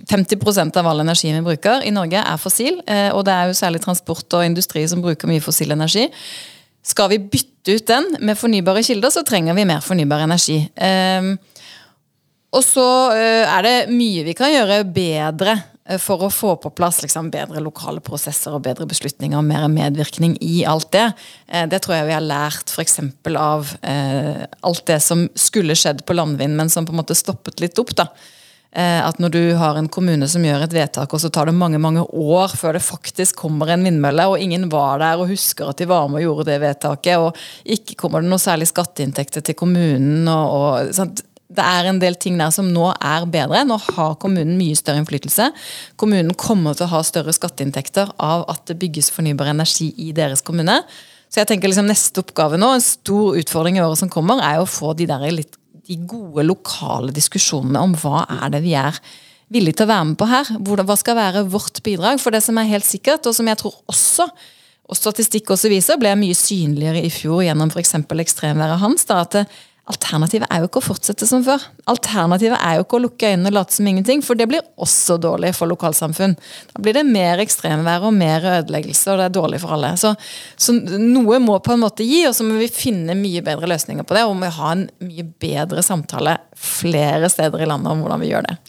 50% 0.09 0.79
av 0.79 0.88
all 0.89 1.03
energi 1.03 1.29
vi 1.33 1.43
bruker 1.45 1.83
i 1.86 1.91
Norge 1.93 2.24
er 2.24 2.39
fossil, 2.41 2.79
eh, 2.88 3.09
og 3.13 3.25
det 3.27 3.36
er 3.36 3.51
jo 3.51 3.59
særlig 3.59 3.83
transport 3.83 4.39
og 4.39 4.48
industri 4.48 4.88
som 4.89 5.03
bruker 5.03 5.29
mye 5.29 5.43
fossil 5.43 5.75
energi. 5.75 6.07
Skal 6.86 7.12
vi 7.12 7.19
bytte 7.19 7.75
ut 7.75 7.86
den 7.88 8.15
med 8.24 8.39
fornybare 8.39 8.81
kilder, 8.86 9.12
så 9.13 9.25
trenger 9.27 9.53
vi 9.57 9.67
mer 9.67 9.83
fornybar 9.83 10.24
energi. 10.25 10.62
Eh, 10.74 11.36
og 12.50 12.63
så 12.65 12.86
eh, 13.13 13.46
er 13.46 13.65
det 13.65 13.75
mye 13.94 14.24
vi 14.25 14.34
kan 14.38 14.50
gjøre 14.50 14.82
bedre 14.89 15.53
eh, 15.86 16.00
for 16.01 16.25
å 16.25 16.32
få 16.34 16.56
på 16.62 16.72
plass 16.74 17.03
liksom, 17.03 17.29
bedre 17.34 17.62
lokale 17.62 18.01
prosesser 18.01 18.56
og 18.58 18.63
bedre 18.65 18.88
beslutninger 18.89 19.38
og 19.38 19.46
mer 19.46 19.68
medvirkning 19.70 20.34
i 20.41 20.63
alt 20.70 20.89
det. 20.96 21.06
Eh, 21.46 21.68
det 21.70 21.84
tror 21.86 22.00
jeg 22.00 22.10
vi 22.10 22.18
har 22.18 22.25
lært 22.25 22.74
f.eks. 22.74 23.00
av 23.38 23.75
eh, 23.84 24.48
alt 24.65 24.84
det 24.89 24.98
som 25.06 25.27
skulle 25.38 25.77
skjedd 25.77 26.01
på 26.08 26.18
landvind, 26.18 26.58
men 26.58 26.74
som 26.74 26.89
på 26.89 26.96
en 26.96 27.03
måte 27.03 27.18
stoppet 27.18 27.62
litt 27.62 27.77
opp. 27.82 27.94
da. 28.01 28.10
At 28.70 29.18
når 29.18 29.32
du 29.34 29.39
har 29.58 29.79
en 29.79 29.88
kommune 29.89 30.27
som 30.29 30.44
gjør 30.46 30.62
et 30.62 30.74
vedtak, 30.75 31.09
og 31.09 31.22
så 31.24 31.31
tar 31.33 31.50
det 31.50 31.55
mange 31.57 31.79
mange 31.81 32.03
år 32.05 32.51
før 32.53 32.77
det 32.77 32.83
faktisk 32.85 33.40
kommer 33.42 33.72
en 33.74 33.81
vindmølle, 33.81 34.27
og 34.29 34.44
ingen 34.46 34.68
var 34.70 35.01
der 35.01 35.18
og 35.18 35.31
husker 35.31 35.72
at 35.72 35.81
de 35.81 35.88
var 35.90 36.05
med 36.05 36.22
og 36.22 36.27
gjorde 36.27 36.46
det 36.51 36.59
vedtaket, 36.62 37.18
og 37.18 37.40
ikke 37.66 37.98
kommer 37.98 38.22
det 38.22 38.29
noe 38.29 38.38
særlig 38.38 38.70
skatteinntekter 38.70 39.42
til 39.42 39.57
kommunen 39.57 40.29
og, 40.29 40.53
og 40.53 40.94
sant? 40.94 41.25
Det 41.59 41.67
er 41.67 41.89
en 41.89 42.00
del 42.01 42.17
ting 42.19 42.39
der 42.39 42.53
som 42.55 42.72
nå 42.74 42.87
er 42.95 43.27
bedre. 43.29 43.65
Nå 43.67 43.77
har 43.91 44.17
kommunen 44.22 44.57
mye 44.59 44.77
større 44.77 45.01
innflytelse. 45.03 45.51
Kommunen 46.00 46.33
kommer 46.39 46.77
til 46.77 46.87
å 46.87 46.93
ha 46.95 47.05
større 47.05 47.35
skatteinntekter 47.35 48.13
av 48.15 48.48
at 48.51 48.65
det 48.69 48.79
bygges 48.81 49.11
fornybar 49.15 49.51
energi 49.51 49.91
i 50.00 50.11
deres 50.15 50.43
kommune. 50.45 50.79
Så 51.29 51.41
jeg 51.41 51.51
tenker 51.51 51.69
liksom 51.69 51.89
Neste 51.89 52.24
oppgave 52.24 52.57
nå, 52.57 52.72
en 52.74 52.83
stor 52.83 53.37
utfordring 53.39 53.77
i 53.77 53.83
året 53.83 54.01
som 54.01 54.11
kommer, 54.11 54.41
er 54.41 54.61
å 54.61 54.69
få 54.69 54.95
de, 54.98 55.07
litt, 55.33 55.59
de 55.85 55.98
gode 56.09 56.45
lokale 56.48 57.13
diskusjonene 57.13 57.81
om 57.85 57.98
hva 58.01 58.24
er 58.39 58.55
det 58.55 58.63
vi 58.65 58.77
er 58.77 58.98
villige 59.53 59.79
til 59.79 59.87
å 59.87 59.91
være 59.93 60.07
med 60.11 60.19
på 60.22 60.29
her. 60.29 60.53
Hva 60.85 60.98
skal 60.98 61.17
være 61.17 61.45
vårt 61.50 61.83
bidrag? 61.85 62.22
For 62.22 62.33
det 62.33 62.41
som 62.45 62.57
er 62.57 62.69
helt 62.69 62.87
sikkert, 62.87 63.29
og 63.29 63.37
som 63.37 63.50
jeg 63.50 63.61
tror 63.61 63.77
også 63.89 64.29
og 64.89 64.98
statistikk 64.98 65.51
også 65.53 65.69
viser, 65.69 66.00
ble 66.01 66.15
mye 66.17 66.33
synligere 66.37 67.03
i 67.05 67.11
fjor 67.13 67.43
gjennom 67.45 67.69
f.eks. 67.69 67.93
ekstremværet 68.24 68.81
Hans. 68.81 69.05
da, 69.05 69.22
at 69.22 69.37
Alternativet 69.89 70.45
er 70.53 70.61
jo 70.61 70.67
ikke 70.69 70.81
å 70.83 70.85
fortsette 70.85 71.25
som 71.25 71.41
før. 71.45 71.63
Alternativet 71.89 72.59
er 72.61 72.77
jo 72.77 72.83
ikke 72.83 72.99
å 72.99 73.01
lukke 73.07 73.31
øynene 73.31 73.49
og 73.49 73.55
late 73.57 73.73
som 73.73 73.87
ingenting, 73.89 74.21
for 74.21 74.37
det 74.37 74.45
blir 74.51 74.61
også 74.77 75.17
dårlig 75.21 75.55
for 75.57 75.71
lokalsamfunn. 75.71 76.35
Da 76.69 76.83
blir 76.85 76.93
det 76.99 77.05
mer 77.07 77.41
ekstremvær 77.41 78.05
og 78.05 78.13
mer 78.13 78.45
ødeleggelse, 78.59 79.07
og 79.09 79.17
det 79.17 79.25
er 79.25 79.35
dårlig 79.39 79.61
for 79.63 79.73
alle. 79.73 79.95
Så, 79.97 80.13
så, 80.61 80.75
noe 80.77 81.39
må 81.41 81.57
på 81.65 81.73
en 81.73 81.81
måte 81.81 82.05
gi, 82.05 82.21
og 82.29 82.37
så 82.37 82.45
må 82.45 82.59
vi 82.61 82.69
finne 82.69 83.17
mye 83.17 83.41
bedre 83.45 83.71
løsninger 83.71 84.05
på 84.05 84.17
det. 84.17 84.27
Og 84.27 84.35
vi 84.35 84.43
må 84.43 84.51
ha 84.59 84.73
en 84.75 84.85
mye 85.01 85.25
bedre 85.41 85.85
samtale 85.85 86.37
flere 86.53 87.31
steder 87.33 87.65
i 87.65 87.71
landet 87.71 87.89
om 87.89 88.05
hvordan 88.05 88.21
vi 88.21 88.29
gjør 88.29 88.45
det. 88.45 88.59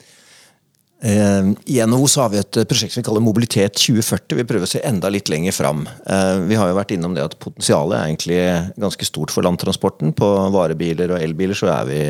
Eh, 1.02 1.52
I 1.64 1.86
NHO 1.86 2.08
så 2.08 2.20
har 2.20 2.32
vi 2.32 2.38
et 2.42 2.58
prosjekt 2.68 2.92
som 2.92 3.00
vi 3.00 3.06
kaller 3.06 3.22
Mobilitet 3.24 3.78
2040. 3.80 4.36
Vi 4.36 4.44
prøver 4.44 4.66
å 4.66 4.68
se 4.68 4.82
enda 4.84 5.08
litt 5.12 5.30
lenger 5.32 5.54
fram. 5.56 5.86
Eh, 5.88 6.42
vi 6.44 6.58
har 6.60 6.68
jo 6.68 6.76
vært 6.76 6.92
innom 6.92 7.14
det 7.16 7.24
at 7.24 7.38
potensialet 7.40 7.96
er 7.96 8.10
egentlig 8.10 8.40
ganske 8.84 9.08
stort 9.08 9.32
for 9.32 9.46
landtransporten. 9.46 10.12
På 10.16 10.28
varebiler 10.52 11.14
og 11.14 11.24
elbiler 11.24 11.56
så 11.56 11.70
er 11.72 11.88
vi 11.88 12.02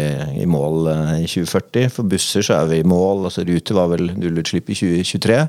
i 0.42 0.48
mål 0.50 0.90
eh, 0.90 1.14
i 1.22 1.30
2040. 1.30 1.94
For 1.94 2.10
busser 2.10 2.46
så 2.46 2.58
er 2.58 2.72
vi 2.72 2.80
i 2.82 2.88
mål. 2.88 3.28
altså 3.30 3.46
Ruter 3.46 3.78
var 3.78 3.94
vel 3.94 4.10
nullutslipp 4.10 4.74
i 4.74 4.78
2023. 4.82 5.40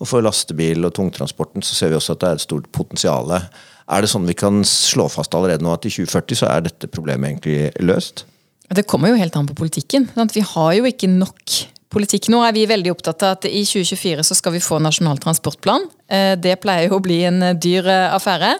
Og 0.00 0.08
for 0.08 0.24
lastebil 0.24 0.88
og 0.88 0.96
tungtransporten 0.96 1.66
så 1.66 1.76
ser 1.76 1.92
vi 1.92 2.00
også 2.00 2.16
at 2.16 2.24
det 2.24 2.32
er 2.32 2.40
et 2.40 2.46
stort 2.48 2.72
potensial. 2.72 3.36
Er 3.36 4.02
det 4.02 4.10
sånn 4.10 4.26
vi 4.26 4.38
kan 4.38 4.64
slå 4.66 5.10
fast 5.12 5.36
allerede 5.36 5.64
nå 5.64 5.76
at 5.76 5.84
i 5.84 5.92
2040 5.92 6.40
så 6.40 6.48
er 6.48 6.64
dette 6.64 6.88
problemet 6.88 7.34
egentlig 7.36 7.84
løst? 7.84 8.24
Det 8.72 8.88
kommer 8.88 9.12
jo 9.12 9.20
helt 9.20 9.36
an 9.38 9.46
på 9.46 9.54
politikken. 9.60 10.08
Vi 10.32 10.42
har 10.42 10.72
jo 10.74 10.88
ikke 10.88 11.12
nok 11.12 11.75
politikk 11.92 12.30
nå 12.32 12.42
er 12.44 12.54
vi 12.56 12.66
veldig 12.68 12.92
opptatt 12.94 13.24
av 13.26 13.36
at 13.36 13.48
i 13.48 13.62
2024 13.66 14.26
så 14.26 14.36
skal 14.38 14.56
vi 14.56 14.64
få 14.64 14.80
Nasjonal 14.82 15.20
transportplan. 15.22 15.86
Eh, 16.08 16.34
det 16.38 16.58
pleier 16.62 16.90
jo 16.90 16.98
å 16.98 17.04
bli 17.04 17.22
en 17.28 17.42
eh, 17.42 17.56
dyr 17.56 17.86
eh, 17.86 18.14
affære. 18.16 18.56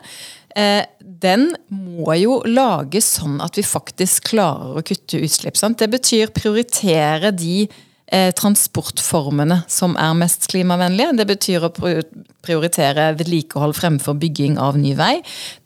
Den 0.56 1.50
må 1.68 2.14
jo 2.16 2.38
lages 2.48 3.10
sånn 3.18 3.42
at 3.44 3.58
vi 3.58 3.64
faktisk 3.66 4.30
klarer 4.30 4.78
å 4.78 4.84
kutte 4.88 5.18
utslipp. 5.20 5.58
Sant? 5.60 5.82
Det 5.82 5.90
betyr 5.92 6.32
prioritere 6.32 7.28
de 7.36 7.66
transportformene 8.40 9.58
som 9.68 9.98
er 10.00 10.14
mest 10.16 10.46
klimavennlige. 10.48 11.12
Det 11.18 11.26
betyr 11.28 11.66
å 11.66 11.72
prioritere 12.46 13.10
vedlikehold 13.18 13.76
fremfor 13.76 14.16
bygging 14.16 14.56
av 14.62 14.80
ny 14.80 14.94
vei. 14.96 15.18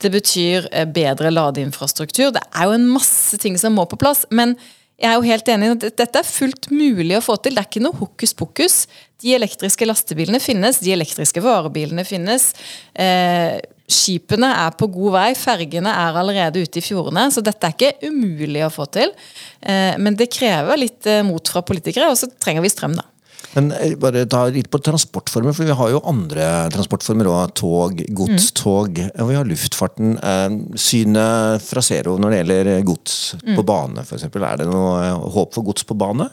Det 0.03 0.11
betyr 0.11 0.67
bedre 0.91 1.31
ladeinfrastruktur. 1.37 2.33
Det 2.35 2.43
er 2.51 2.67
jo 2.67 2.75
en 2.81 2.91
masse 2.91 3.39
ting 3.39 3.61
som 3.63 3.79
må 3.79 3.87
på 3.87 4.01
plass. 4.01 4.25
men 4.35 4.57
jeg 5.01 5.09
er 5.09 5.17
jo 5.17 5.25
helt 5.25 5.49
enig 5.49 5.69
i 5.69 5.75
at 5.75 5.85
Dette 6.03 6.21
er 6.21 6.29
fullt 6.29 6.69
mulig 6.73 7.17
å 7.17 7.25
få 7.25 7.39
til. 7.41 7.57
Det 7.57 7.63
er 7.63 7.69
ikke 7.71 7.85
noe 7.85 7.97
hokus 7.97 8.35
pokus. 8.37 8.77
De 9.21 9.33
elektriske 9.37 9.89
lastebilene 9.89 10.41
finnes, 10.43 10.81
de 10.85 10.93
elektriske 10.93 11.43
varebilene 11.45 12.05
finnes. 12.09 12.51
Eh, 12.93 13.57
skipene 13.91 14.51
er 14.67 14.77
på 14.79 14.91
god 14.93 15.17
vei, 15.17 15.29
fergene 15.39 15.93
er 15.93 16.21
allerede 16.21 16.63
ute 16.63 16.83
i 16.83 16.85
fjordene. 16.85 17.27
Så 17.33 17.45
dette 17.45 17.69
er 17.69 17.77
ikke 17.77 18.11
umulig 18.13 18.67
å 18.67 18.73
få 18.73 18.87
til. 18.93 19.15
Eh, 19.61 19.97
men 20.01 20.21
det 20.21 20.31
krever 20.37 20.81
litt 20.85 21.09
eh, 21.09 21.25
mot 21.27 21.53
fra 21.53 21.65
politikere, 21.65 22.13
og 22.13 22.21
så 22.21 22.29
trenger 22.37 22.67
vi 22.67 22.73
strøm, 22.73 23.01
da. 23.01 23.10
Men 23.57 23.73
eh, 23.75 23.97
bare 24.01 24.27
ta 24.31 24.45
litt 24.53 24.71
på 24.71 24.81
transportformer, 24.85 25.55
for 25.57 25.69
vi 25.69 25.77
har 25.77 25.93
jo 25.93 26.03
andre 26.09 26.47
transportformer 26.75 27.31
òg. 27.31 27.55
Tog, 27.61 28.05
godstog. 28.17 29.01
Mm. 29.01 29.11
Og 29.23 29.31
vi 29.31 29.39
har 29.39 29.49
luftfarten. 29.49 30.15
Eh, 30.19 30.59
synet 30.81 31.65
fra 31.65 31.83
Zero 31.85 32.17
når 32.21 32.35
det 32.35 32.43
gjelder 32.43 32.71
gods 32.87 33.19
mm. 33.43 33.57
på 33.59 33.67
bane, 33.67 34.07
f.eks. 34.07 34.29
Er 34.31 34.63
det 34.63 34.71
noe 34.71 35.11
håp 35.35 35.57
for 35.57 35.67
gods 35.67 35.87
på 35.89 35.99
bane? 35.99 36.31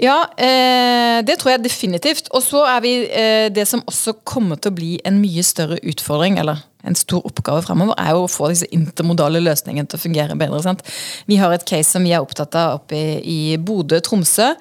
Ja, 0.00 0.24
eh, 0.40 1.20
det 1.26 1.36
tror 1.40 1.52
jeg 1.52 1.64
definitivt. 1.64 2.30
Og 2.32 2.42
så 2.44 2.64
er 2.64 2.80
vi 2.80 2.94
eh, 3.04 3.48
Det 3.52 3.66
som 3.68 3.82
også 3.84 4.16
kommer 4.24 4.56
til 4.56 4.72
å 4.72 4.78
bli 4.78 4.92
en 5.04 5.20
mye 5.20 5.44
større 5.44 5.76
utfordring, 5.84 6.38
eller 6.40 6.62
en 6.88 6.96
stor 6.96 7.26
oppgave 7.28 7.60
fremover, 7.66 7.92
er 8.00 8.14
jo 8.16 8.24
å 8.24 8.30
få 8.30 8.48
disse 8.48 8.68
intermodale 8.72 9.42
løsningene 9.44 9.90
til 9.90 10.00
å 10.00 10.04
fungere 10.06 10.38
bedre. 10.40 10.62
Sant? 10.64 10.80
Vi 11.28 11.36
har 11.36 11.52
et 11.52 11.66
case 11.68 11.92
som 11.92 12.06
vi 12.06 12.14
er 12.16 12.24
opptatt 12.24 12.56
av 12.56 12.78
oppe 12.78 12.96
i, 12.96 13.18
i 13.20 13.58
Bodø-Tromsø. 13.60 14.54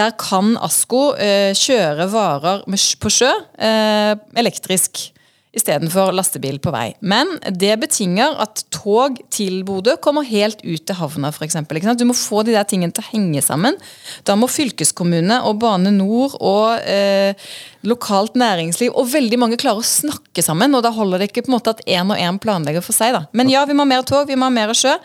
Der 0.00 0.16
kan 0.16 0.56
ASKO 0.64 1.02
eh, 1.20 1.52
kjøre 1.52 2.08
varer 2.14 2.64
med, 2.70 2.80
på 3.02 3.12
sjø 3.12 3.28
eh, 3.60 4.14
elektrisk 4.40 5.10
istedenfor 5.56 6.12
lastebil 6.14 6.58
på 6.62 6.72
vei. 6.74 6.90
Men 7.00 7.30
det 7.50 7.74
betinger 7.82 8.36
at 8.42 8.64
tog 8.74 9.18
til 9.32 9.62
Bodø 9.66 9.96
kommer 10.02 10.26
helt 10.28 10.60
ut 10.64 10.84
til 10.86 10.98
havna, 10.98 11.32
f.eks. 11.32 11.56
Du 11.96 12.04
må 12.08 12.16
få 12.16 12.42
de 12.46 12.54
der 12.56 12.66
tingene 12.68 12.94
til 12.94 13.04
å 13.04 13.10
henge 13.12 13.42
sammen. 13.44 13.78
Da 14.28 14.36
må 14.38 14.50
fylkeskommune 14.50 15.40
og 15.48 15.60
Bane 15.62 15.92
Nor 15.94 16.36
og 16.40 16.84
eh, 16.84 17.48
lokalt 17.86 18.36
næringsliv 18.38 18.92
og 18.92 19.08
veldig 19.12 19.40
mange 19.40 19.58
klare 19.60 19.80
å 19.80 19.86
snakke 19.86 20.44
sammen. 20.44 20.76
Og 20.76 20.84
da 20.84 20.92
holder 20.94 21.22
det 21.22 21.30
ikke 21.30 21.46
på 21.46 21.52
en 21.52 21.56
måte 21.58 21.76
at 21.76 21.82
én 21.86 22.12
og 22.12 22.20
én 22.20 22.40
planlegger 22.42 22.84
for 22.84 22.96
seg. 22.96 23.16
da. 23.16 23.24
Men 23.36 23.52
ja, 23.52 23.64
vi 23.68 23.76
må 23.76 23.86
ha 23.86 23.92
mer 23.96 24.06
tog, 24.06 24.28
vi 24.28 24.36
må 24.38 24.50
ha 24.50 24.54
mer 24.54 24.74
sjø. 24.76 24.96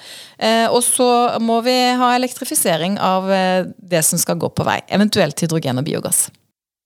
Eh, 0.41 0.67
og 0.67 0.83
så 0.85 1.07
må 1.43 1.61
vi 1.65 1.77
ha 2.01 2.13
elektrifisering 2.17 2.99
av 2.99 3.31
eh, 3.31 3.71
det 3.77 4.03
som 4.07 4.19
skal 4.21 4.39
gå 4.41 4.51
på 4.51 4.67
vei. 4.67 4.81
Eventuelt 4.91 5.39
hydrogen 5.45 5.79
og 5.81 5.87
biogass. 5.87 6.27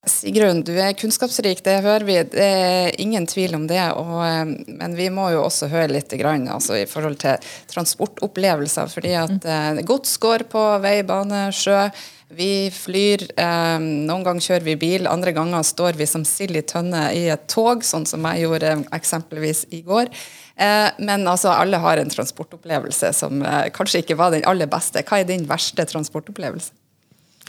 Sigrun, 0.06 0.60
du 0.62 0.70
er 0.78 0.94
kunnskapsrik, 0.94 1.64
det 1.66 1.80
hører 1.82 2.04
vi. 2.06 2.16
Det 2.30 2.42
er 2.42 3.00
ingen 3.02 3.26
tvil 3.26 3.56
om 3.58 3.64
det. 3.66 3.82
Og, 3.98 4.20
eh, 4.22 4.44
men 4.78 4.94
vi 4.94 5.08
må 5.10 5.28
jo 5.34 5.42
også 5.44 5.66
høre 5.72 5.90
litt 5.96 6.14
grann, 6.20 6.46
altså, 6.48 6.76
i 6.78 6.86
forhold 6.86 7.18
til 7.22 7.42
transportopplevelser. 7.72 8.86
fordi 8.92 9.16
at 9.18 9.44
eh, 9.44 9.82
gods 9.82 10.16
går 10.22 10.46
på 10.52 10.62
vei, 10.84 11.00
bane, 11.02 11.48
sjø. 11.50 11.88
Vi 12.28 12.70
flyr. 12.74 13.22
Eh, 13.36 13.78
noen 13.82 14.24
ganger 14.26 14.46
kjører 14.46 14.66
vi 14.66 14.78
bil, 14.78 15.10
andre 15.10 15.34
ganger 15.34 15.66
står 15.66 15.98
vi 15.98 16.06
som 16.06 16.24
sild 16.26 16.56
i 16.58 16.62
tønne 16.62 17.10
i 17.14 17.26
et 17.30 17.46
tog, 17.50 17.82
sånn 17.86 18.06
som 18.06 18.24
jeg 18.30 18.46
gjorde 18.46 18.72
eh, 18.72 18.88
eksempelvis 18.98 19.66
i 19.74 19.82
går. 19.86 20.10
Eh, 20.56 20.88
men 20.98 21.26
altså, 21.26 21.50
alle 21.50 21.82
har 21.82 21.98
en 21.98 22.10
transportopplevelse 22.10 23.12
som 23.12 23.42
eh, 23.42 23.68
kanskje 23.74 24.02
ikke 24.02 24.18
var 24.18 24.34
den 24.34 24.46
aller 24.46 24.70
beste. 24.70 25.02
Hva 25.02 25.20
er 25.20 25.28
din 25.28 25.46
verste 25.50 25.86
transportopplevelse? 25.86 26.74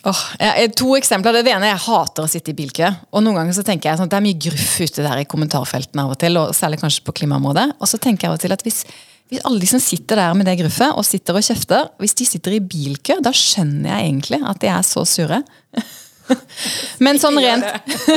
Oh, 0.07 0.23
jeg, 0.39 0.71
to 0.79 0.93
eksempler. 0.95 1.41
Det 1.43 1.51
ene 1.51 1.71
jeg 1.73 1.83
hater 1.83 2.23
å 2.23 2.31
sitte 2.31 2.53
i 2.53 2.57
bilkø. 2.57 2.87
Og 3.11 3.23
noen 3.25 3.41
ganger 3.41 3.57
så 3.57 3.65
tenker 3.67 3.89
jeg 3.91 3.99
sånn, 3.99 4.11
Det 4.11 4.19
er 4.19 4.23
mye 4.23 4.39
gruff 4.47 4.77
ute 4.79 5.03
der 5.03 5.21
i 5.23 5.27
kommentarfeltene 5.27 6.05
av 6.05 6.15
og 6.15 6.19
til, 6.21 6.39
og 6.39 6.55
særlig 6.55 6.79
kanskje 6.83 7.03
på 7.07 7.15
klimaområdet. 7.19 7.67
Og 7.81 7.91
så 7.91 7.99
tenker 7.99 8.27
jeg 8.27 8.31
av 8.31 8.39
og 8.39 8.43
til 8.45 8.55
at 8.55 8.63
hvis, 8.63 8.81
hvis 9.27 9.43
alle 9.43 9.59
de 9.63 9.69
som 9.73 9.83
sitter 9.83 10.21
der 10.21 10.37
med 10.37 10.47
det 10.47 10.57
gruffet 10.61 10.95
og 10.95 11.07
sitter 11.07 11.39
og 11.39 11.43
kjefter, 11.43 11.91
hvis 11.99 12.15
de 12.19 12.29
sitter 12.29 12.55
i 12.55 12.63
bilkø, 12.63 13.19
da 13.23 13.35
skjønner 13.35 13.91
jeg 13.91 14.11
egentlig 14.11 14.41
at 14.47 14.61
de 14.63 14.71
er 14.71 14.87
så 14.87 15.03
sure. 15.07 15.41
Men 17.03 17.19
sånn 17.19 17.39
rent, 17.39 17.67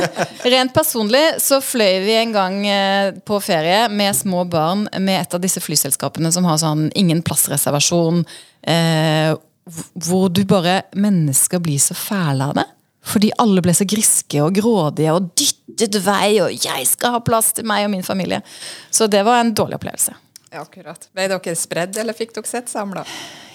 rent, 0.53 0.73
personlig 0.75 1.23
så 1.43 1.61
fløy 1.63 2.01
vi 2.03 2.17
en 2.19 2.33
gang 2.35 2.57
eh, 2.67 3.11
på 3.27 3.39
ferie 3.43 3.85
med 3.91 4.15
små 4.15 4.43
barn 4.51 4.87
med 4.99 5.15
et 5.19 5.37
av 5.37 5.43
disse 5.43 5.63
flyselskapene 5.63 6.31
som 6.31 6.47
har 6.47 6.59
sånn 6.59 6.89
ingen 6.99 7.23
plassreservasjon. 7.23 8.25
Eh, 8.67 9.31
hvor 9.65 10.29
du 10.33 10.43
bare 10.49 10.81
Mennesker 10.97 11.61
blir 11.63 11.79
så 11.79 11.95
fæle 11.97 12.49
av 12.49 12.55
det. 12.57 12.67
Fordi 13.01 13.31
alle 13.41 13.63
ble 13.65 13.73
så 13.73 13.85
griske 13.89 14.41
og 14.43 14.53
grådige 14.59 15.13
og 15.15 15.31
dyttet 15.37 15.97
vei, 16.05 16.39
og 16.41 16.51
'jeg 16.53 16.87
skal 16.87 17.11
ha 17.11 17.19
plass 17.19 17.51
til 17.53 17.65
meg 17.65 17.85
og 17.85 17.91
min 17.91 18.03
familie'. 18.03 18.41
Så 18.91 19.09
det 19.09 19.25
var 19.25 19.39
en 19.39 19.53
dårlig 19.53 19.79
opplevelse. 19.79 20.13
Ja, 20.51 20.61
akkurat. 20.61 21.07
Ble 21.13 21.27
dere 21.27 21.55
spredd, 21.55 21.97
eller 21.97 22.13
fikk 22.13 22.33
dere 22.35 22.45
sett 22.45 22.69
samla? 22.69 23.05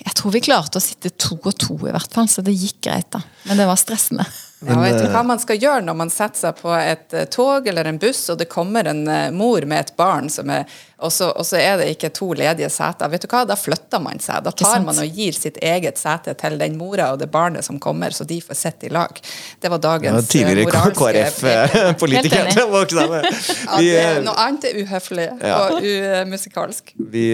Jeg 0.05 0.15
tror 0.15 0.33
vi 0.33 0.41
klarte 0.41 0.79
å 0.79 0.83
sitte 0.83 1.11
to 1.11 1.37
og 1.37 1.55
to, 1.59 1.75
i 1.87 1.93
hvert 1.93 2.13
fall, 2.13 2.27
så 2.27 2.43
det 2.43 2.57
gikk 2.57 2.81
greit. 2.81 3.11
da. 3.11 3.21
Men 3.45 3.57
det 3.57 3.67
var 3.67 3.77
stressende. 3.77 4.25
Ja, 4.65 4.79
vet 4.81 5.03
du 5.03 5.11
hva 5.13 5.21
man 5.27 5.37
skal 5.37 5.59
gjøre 5.61 5.83
når 5.85 5.97
man 6.01 6.11
setter 6.13 6.47
seg 6.47 6.61
på 6.63 6.71
et 6.73 7.13
eh, 7.13 7.27
tog 7.29 7.67
eller 7.69 7.91
en 7.91 7.99
buss, 8.01 8.23
og 8.33 8.39
det 8.41 8.47
kommer 8.49 8.89
en 8.89 9.03
eh, 9.05 9.29
mor 9.29 9.67
med 9.69 9.83
et 9.83 9.91
barn, 10.01 10.31
er, 10.49 10.65
og, 10.97 11.13
så, 11.13 11.29
og, 11.29 11.45
så, 11.45 11.59
er 11.61 11.77
det 11.83 11.91
ikke 11.93 12.09
to 12.17 12.31
ledige 12.33 12.71
seter? 12.73 13.11
Vet 13.13 13.27
du 13.27 13.29
hva, 13.29 13.43
Da 13.45 13.53
flytter 13.61 14.01
man 14.01 14.17
seg. 14.23 14.41
Da 14.47 14.53
tar 14.57 14.81
man 14.81 14.97
og 15.03 15.19
gir 15.19 15.37
sitt 15.37 15.59
eget 15.61 16.01
sete 16.01 16.33
til 16.41 16.57
den 16.57 16.79
mora 16.81 17.11
og 17.13 17.21
det 17.21 17.29
barnet 17.35 17.67
som 17.69 17.77
kommer, 17.83 18.17
så 18.17 18.25
de 18.25 18.39
får 18.41 18.57
sitte 18.57 18.89
i 18.89 18.93
lag. 18.97 19.21
Det 19.61 19.69
var 19.75 19.83
dagens 19.85 20.25
ja, 20.25 20.31
Tidligere 20.33 20.87
KrF-politiker. 20.97 22.49
ja, 23.85 24.07
noe 24.25 24.39
annet 24.41 24.71
er 24.71 24.81
uhøflig 24.81 25.29
ja. 25.37 25.59
og 25.67 25.85
umusikalsk. 25.85 26.97
Vi, 26.97 27.27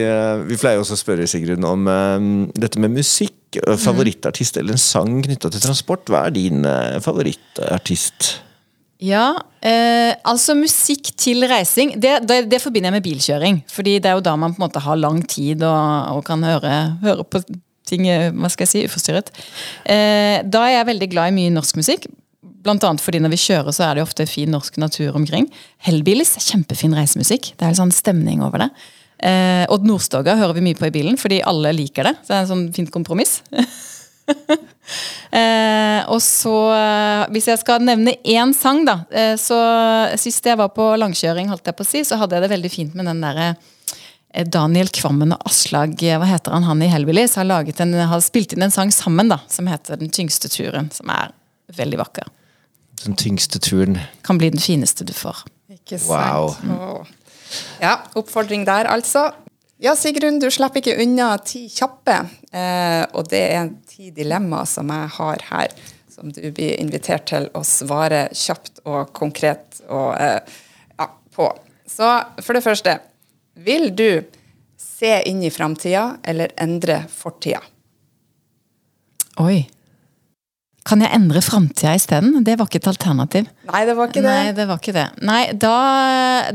vi 0.50 0.58
pleier 0.58 0.82
også 0.82 0.98
å 0.98 1.02
spørre 1.04 1.30
Sigrun 1.30 1.70
om 1.70 1.86
um, 1.86 2.34
dette 2.58 2.82
med 2.82 2.98
musikk. 2.98 3.38
Eh, 3.60 3.76
Favorittartist 3.80 4.56
eller 4.60 4.76
en 4.76 4.80
sang 4.80 5.20
knytta 5.24 5.50
til 5.52 5.64
transport. 5.64 6.08
Hva 6.10 6.26
er 6.28 6.36
din 6.36 6.64
eh, 6.68 6.98
favorittartist? 7.04 8.36
Ja, 9.02 9.32
eh, 9.66 10.12
altså 10.30 10.54
musikk 10.54 11.10
til 11.18 11.42
reising, 11.50 11.96
det, 11.98 12.20
det, 12.28 12.44
det, 12.52 12.60
forbinder 12.62 12.92
jeg 12.92 13.00
med 13.00 13.06
bilkjøring. 13.06 13.60
Fordi 13.72 13.96
det 13.98 14.10
er 14.10 14.18
jo 14.18 14.24
da 14.24 14.36
man 14.38 14.54
på 14.54 14.62
en 14.62 14.66
måte 14.68 14.82
har 14.84 15.00
lang 15.00 15.18
tid 15.26 15.64
og, 15.66 16.18
og 16.18 16.24
kan 16.28 16.44
høre, 16.46 16.76
høre, 17.02 17.26
på 17.26 17.42
ting 17.88 18.06
eh, 18.06 18.30
hva 18.30 18.50
skal 18.52 18.68
jeg 18.68 18.72
si, 18.72 18.84
uforstyrret. 18.86 19.32
Eh, 19.90 20.38
da 20.46 20.66
er 20.68 20.76
jeg 20.76 20.90
veldig 20.92 21.10
glad 21.14 21.32
i 21.32 21.36
mye 21.40 21.54
norsk 21.54 21.80
musikk. 21.80 22.06
Blant 22.62 22.84
annet 22.86 23.02
fordi 23.02 23.18
når 23.24 23.34
vi 23.34 23.42
kjører, 23.42 23.74
så 23.74 23.88
er 23.88 23.98
det 23.98 24.06
ofte 24.06 24.28
fin 24.30 24.52
norsk 24.54 24.78
natur 24.78 25.18
omkring. 25.18 25.50
Hellbillies 25.82 26.36
er 26.38 26.46
kjempefin 26.52 26.94
reisemusikk. 26.94 27.56
Det 27.58 27.66
er 27.66 27.78
sånn 27.78 27.94
stemning 27.94 28.44
over 28.46 28.68
det. 28.68 28.70
Eh, 29.22 29.64
Odd 29.70 29.86
Nordstoga 29.86 30.34
hører 30.38 30.56
vi 30.58 30.64
mye 30.66 30.78
på 30.78 30.88
i 30.88 30.94
bilen, 30.94 31.18
fordi 31.20 31.42
alle 31.46 31.70
liker 31.76 32.08
det. 32.08 32.16
Så 32.22 32.32
det 32.32 32.38
er 32.38 32.44
en 32.44 32.50
sånn 32.50 32.64
fint 32.74 32.90
kompromiss. 32.94 33.36
eh, 35.40 36.00
og 36.10 36.18
så, 36.24 36.56
eh, 36.74 37.22
hvis 37.34 37.46
jeg 37.52 37.60
skal 37.60 37.84
nevne 37.86 38.16
én 38.18 38.54
sang, 38.56 38.82
da. 38.88 39.02
Eh, 39.10 39.36
så 39.40 39.60
Sist 40.18 40.46
jeg 40.46 40.58
var 40.58 40.72
på 40.74 40.88
langkjøring, 40.98 41.52
holdt 41.52 41.70
jeg 41.70 41.78
på 41.78 41.86
å 41.86 41.90
si, 41.92 42.02
så 42.06 42.18
hadde 42.20 42.36
jeg 42.36 42.46
det 42.46 42.52
veldig 42.56 42.72
fint 42.72 42.98
med 42.98 43.06
den 43.10 43.22
derre 43.22 43.52
eh, 44.34 44.46
Daniel 44.46 44.90
Kvammen 44.90 45.36
og 45.36 45.46
Aslag 45.46 45.94
hva 46.02 46.26
heter 46.26 46.56
han, 46.56 46.66
han 46.66 46.82
i 46.82 46.90
Hellbillies 46.90 47.38
har, 47.38 47.46
en, 47.46 47.96
har 48.10 48.26
spilt 48.26 48.56
inn 48.56 48.66
en 48.66 48.74
sang 48.74 48.90
sammen 48.94 49.30
da, 49.30 49.38
som 49.46 49.70
heter 49.70 50.02
'Den 50.02 50.10
tyngste 50.10 50.50
turen', 50.50 50.90
som 50.90 51.10
er 51.14 51.30
veldig 51.78 52.02
vakker. 52.02 52.26
Den 53.04 53.16
tyngste 53.18 53.58
turen. 53.62 53.98
Kan 54.22 54.38
bli 54.38 54.50
den 54.50 54.62
fineste 54.62 55.06
du 55.06 55.12
får. 55.14 55.42
Ikke 55.70 55.98
sant. 55.98 56.62
Wow. 56.66 57.06
Ja, 57.82 57.98
oppfordring 58.18 58.66
der, 58.68 58.88
altså. 58.90 59.30
Ja, 59.82 59.96
Sigrun, 59.98 60.38
du 60.38 60.46
slipper 60.52 60.78
ikke 60.78 60.94
unna 61.02 61.32
ti 61.42 61.64
kjappe. 61.72 62.20
Eh, 62.54 63.02
og 63.18 63.26
det 63.32 63.42
er 63.56 63.72
ti 63.90 64.12
dilemmaer 64.14 64.68
som 64.70 64.92
jeg 64.94 65.10
har 65.16 65.42
her, 65.48 65.74
som 66.12 66.30
du 66.30 66.44
blir 66.54 66.76
invitert 66.78 67.26
til 67.32 67.48
å 67.58 67.64
svare 67.66 68.28
kjapt 68.30 68.84
og 68.86 69.10
konkret 69.16 69.82
og, 69.88 70.14
eh, 70.22 70.38
ja, 70.98 71.08
på. 71.34 71.48
Så 71.88 72.12
for 72.40 72.54
det 72.54 72.62
første, 72.62 72.98
vil 73.58 73.90
du 73.90 74.22
se 74.78 75.16
inn 75.26 75.42
i 75.42 75.50
framtida 75.50 76.18
eller 76.22 76.54
endre 76.62 77.02
fortida? 77.10 77.60
Oi. 79.42 79.64
Kan 80.82 81.02
jeg 81.04 81.14
endre 81.14 81.38
framtida 81.44 81.92
isteden? 81.94 82.40
Det 82.42 82.56
var 82.58 82.66
ikke 82.66 82.80
et 82.80 82.88
alternativ. 82.90 83.46
Nei, 83.68 83.82
det 83.86 83.94
var 83.94 84.10
ikke 84.10 84.22
det. 84.24 84.30
Nei, 84.34 84.54
det 84.56 84.64
var 84.66 84.80
ikke 84.80 84.94
det. 84.96 85.04
Nei, 85.22 85.42
da, 85.54 85.74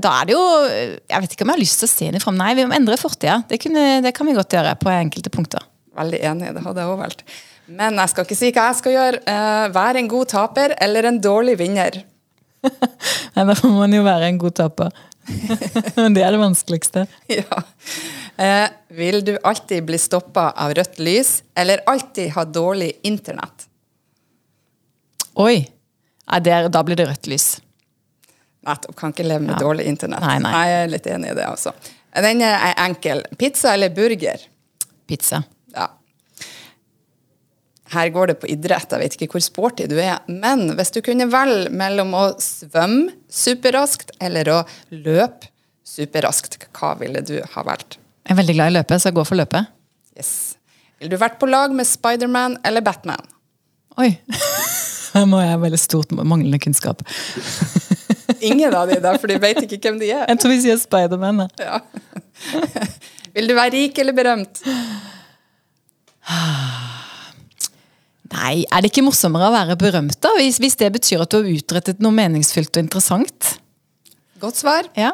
da 0.04 0.14
er 0.20 0.28
det 0.28 0.36
jo 0.36 0.42
Jeg 0.68 1.24
vet 1.24 1.36
ikke 1.36 1.46
om 1.46 1.54
jeg 1.54 1.56
har 1.56 1.62
lyst 1.64 1.80
til 1.80 1.88
å 1.88 1.92
se 1.94 2.10
i 2.12 2.24
fram. 2.24 2.40
Nei, 2.40 2.50
vi 2.58 2.66
må 2.68 2.76
endre 2.76 2.98
fortida. 3.00 3.40
Det, 3.48 3.62
det, 4.04 4.14
kan 4.18 4.28
vi 4.28 4.36
godt 4.36 4.58
gjøre 4.58 4.74
på 4.82 4.92
enkelte 4.92 5.32
punkter. 5.32 5.64
Veldig 5.98 6.20
enig. 6.32 6.52
Det 6.58 6.64
hadde 6.66 6.84
jeg 6.84 6.92
òg 6.92 7.00
valgt. 7.00 7.24
Men 7.80 8.00
jeg 8.00 8.12
skal 8.12 8.28
ikke 8.28 8.40
si 8.40 8.52
hva 8.52 8.66
jeg 8.70 8.80
skal 8.82 8.96
gjøre. 8.98 9.22
Uh, 9.28 9.68
være 9.76 10.04
en 10.04 10.12
god 10.12 10.32
taper 10.34 10.76
eller 10.84 11.08
en 11.08 11.22
dårlig 11.24 11.56
vinner? 11.64 12.02
Nei, 13.36 13.48
da 13.48 13.56
må 13.64 13.74
man 13.78 13.96
jo 13.96 14.04
være 14.08 14.28
en 14.28 14.42
god 14.44 14.58
taper. 14.60 14.92
det 16.16 16.24
er 16.24 16.36
det 16.36 16.44
vanskeligste. 16.44 17.08
Ja. 17.40 17.64
Uh, 18.38 18.68
vil 18.94 19.24
du 19.26 19.34
alltid 19.42 19.88
bli 19.88 19.98
stoppa 19.98 20.52
av 20.62 20.76
rødt 20.78 21.00
lys, 21.02 21.40
eller 21.58 21.82
alltid 21.90 22.36
ha 22.36 22.44
dårlig 22.46 22.92
internett? 23.08 23.66
Oi! 25.38 25.68
Der, 26.44 26.68
da 26.74 26.84
blir 26.84 26.98
det 27.00 27.06
rødt 27.08 27.28
lys. 27.30 27.48
Nettopp. 28.68 28.96
Kan 29.00 29.14
ikke 29.14 29.28
leve 29.28 29.46
med 29.46 29.56
ja. 29.56 29.62
dårlig 29.62 29.86
internett. 29.88 30.26
Nei, 30.26 30.40
nei. 30.44 30.54
Jeg 30.68 30.80
er 30.82 30.90
litt 30.92 31.08
enig 31.14 31.32
i 31.32 31.38
det, 31.38 31.46
altså. 31.48 31.74
Den 32.18 32.42
er 32.44 32.74
enkel. 32.84 33.22
Pizza 33.40 33.76
eller 33.78 33.94
burger? 33.96 34.42
Pizza. 35.08 35.44
Ja. 35.76 35.92
Her 37.94 38.10
går 38.16 38.34
det 38.34 38.38
på 38.42 38.50
idrett. 38.52 38.92
Jeg 38.92 39.04
vet 39.04 39.16
ikke 39.16 39.38
hvor 39.38 39.46
sporty 39.46 39.88
du 39.88 39.96
er. 40.02 40.18
Men 40.28 40.74
hvis 40.76 40.92
du 40.96 41.00
kunne 41.06 41.30
velge 41.32 41.70
mellom 41.72 42.12
å 42.18 42.26
svømme 42.44 43.14
superraskt 43.32 44.12
eller 44.20 44.52
å 44.52 44.60
løpe 44.92 45.54
superraskt, 45.88 46.60
hva 46.76 46.96
ville 47.00 47.22
du 47.24 47.38
ha 47.54 47.64
valgt? 47.68 48.02
Jeg 48.28 48.36
er 48.36 48.42
veldig 48.42 48.58
glad 48.58 48.74
i 48.74 48.78
løpe, 48.82 49.00
så 49.00 49.12
jeg 49.12 49.20
går 49.22 49.30
for 49.30 49.40
løpet. 49.40 49.72
Yes. 50.18 50.34
Vil 51.00 51.14
du 51.14 51.16
vært 51.22 51.38
på 51.40 51.48
lag 51.48 51.72
med 51.78 51.88
Spiderman 51.88 52.58
eller 52.68 52.84
Batman? 52.84 53.24
Oi. 54.02 54.18
Her 55.22 55.28
må 55.30 55.42
jeg 55.42 55.54
ha 55.54 55.60
veldig 55.62 55.80
stort 55.82 56.14
manglende 56.14 56.60
kunnskap. 56.62 57.04
Ingen 58.48 58.74
av 58.76 58.90
de 58.92 59.00
der, 59.02 59.18
for 59.18 59.32
de 59.32 59.40
vet 59.42 59.64
ikke 59.66 59.80
hvem 59.88 60.02
de 60.02 60.12
er. 60.14 60.26
Jeg 60.30 60.42
tror 60.42 60.54
vi 60.54 60.60
sier 60.66 60.80
Spiderman. 60.82 61.48
Ja. 61.62 61.80
Vil 63.38 63.50
du 63.50 63.54
være 63.58 63.74
rik 63.74 63.98
eller 64.02 64.16
berømt? 64.18 64.62
Nei, 68.34 68.66
er 68.66 68.84
det 68.84 68.92
ikke 68.92 69.06
morsommere 69.06 69.48
å 69.48 69.54
være 69.54 69.78
berømt, 69.80 70.18
da? 70.24 70.34
Hvis, 70.38 70.60
hvis 70.62 70.78
det 70.80 70.90
betyr 70.98 71.24
at 71.24 71.32
du 71.32 71.40
har 71.40 71.50
utrettet 71.50 72.02
noe 72.04 72.16
meningsfylt 72.16 72.76
og 72.76 72.84
interessant? 72.84 73.54
Godt 74.42 74.60
svar. 74.62 74.90
Ja. 74.98 75.14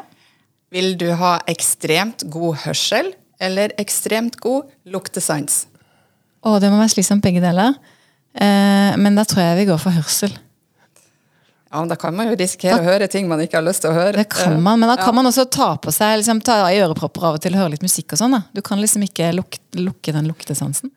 Vil 0.74 0.96
du 1.00 1.06
ha 1.20 1.36
ekstremt 1.50 2.26
god 2.32 2.64
hørsel 2.64 3.12
eller 3.42 3.72
ekstremt 3.80 4.36
god 4.42 4.72
luktesans? 4.90 5.64
Å, 6.44 6.58
det 6.60 6.72
må 6.72 6.80
være 6.80 6.92
slitsomt 6.96 7.24
begge 7.24 7.40
deler. 7.44 7.76
Eh, 8.34 8.96
men 8.98 9.14
da 9.18 9.24
tror 9.28 9.44
jeg 9.44 9.60
vi 9.62 9.68
går 9.70 9.78
for 9.82 9.94
hørsel. 9.94 10.34
Ja, 11.74 11.80
men 11.80 11.88
Da 11.90 11.96
kan 11.98 12.14
man 12.14 12.28
jo 12.30 12.36
risikere 12.38 12.78
å 12.78 12.86
høre 12.86 13.08
ting 13.10 13.26
man 13.26 13.40
ikke 13.42 13.58
har 13.58 13.64
lyst 13.66 13.82
til 13.82 13.90
å 13.90 13.96
høre. 13.96 14.14
Det 14.14 14.28
kan 14.30 14.60
man, 14.62 14.78
men 14.78 14.90
da 14.92 14.94
kan 15.00 15.14
man 15.14 15.26
også 15.26 15.48
ta 15.50 15.72
på 15.82 15.90
seg 15.94 16.20
liksom, 16.20 16.42
ta 16.46 16.60
i 16.70 16.78
ørepropper 16.78 17.24
av 17.26 17.38
og 17.38 17.42
til 17.42 17.56
og 17.56 17.64
høre 17.64 17.72
litt 17.74 17.82
musikk 17.82 18.14
og 18.14 18.20
sånn. 18.20 18.36
da. 18.36 18.44
Du 18.54 18.62
kan 18.62 18.78
liksom 18.82 19.02
ikke 19.06 19.32
luk 19.34 19.58
lukke 19.74 20.14
den 20.14 20.28
luktesansen. 20.30 20.92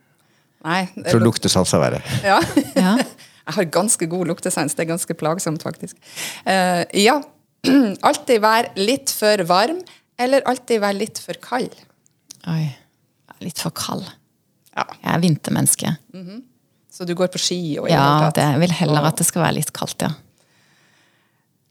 Nei, 0.67 0.83
Det 0.93 1.09
tror 1.13 1.23
luktesans 1.25 1.73
er 1.73 1.81
verre. 1.81 2.01
Ja. 2.25 2.37
Ja. 2.77 2.93
Jeg 3.47 3.55
har 3.55 3.67
ganske 3.71 4.05
god 4.11 4.27
luktesans. 4.27 4.73
Det 4.75 4.83
er 4.83 4.89
ganske 4.89 5.15
plagsomt, 5.15 5.63
faktisk. 5.63 5.95
Uh, 6.43 6.83
ja. 6.99 7.21
Alltid 8.09 8.41
være 8.43 8.73
litt 8.75 9.13
for 9.15 9.39
varm, 9.47 9.79
eller 10.19 10.43
alltid 10.49 10.81
være 10.83 10.97
litt 10.99 11.21
for 11.23 11.39
kald. 11.39 11.71
Oi. 12.51 12.65
Litt 13.45 13.61
for 13.63 13.71
kald. 13.71 14.03
Ja. 14.75 14.83
Jeg 14.99 15.13
er 15.13 15.23
vintermenneske. 15.23 15.93
Så 16.97 17.05
du 17.05 17.13
går 17.13 17.29
på 17.29 17.41
ski 17.41 17.59
og 17.77 17.91
Ja, 17.91 18.31
det, 18.33 18.47
vil 18.63 18.73
heller 18.73 19.05
at 19.05 19.19
det 19.19 19.27
skal 19.27 19.43
være 19.43 19.59
litt 19.59 19.69
kaldt, 19.75 20.01
ja. 20.01 20.15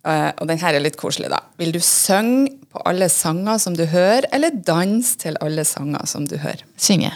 Eh, 0.07 0.31
og 0.39 0.47
den 0.47 0.61
her 0.63 0.77
er 0.77 0.85
litt 0.85 0.99
koselig, 1.01 1.33
da. 1.33 1.41
Vil 1.59 1.73
du 1.75 1.81
synge 1.83 2.53
på 2.71 2.83
alle 2.87 3.09
sanger 3.11 3.59
som 3.59 3.75
du 3.75 3.83
hører, 3.91 4.29
eller 4.37 4.55
danse 4.55 5.19
til 5.19 5.39
alle 5.43 5.65
sanger 5.67 6.07
som 6.07 6.29
du 6.31 6.37
hører? 6.39 6.63
Synge. 6.79 7.11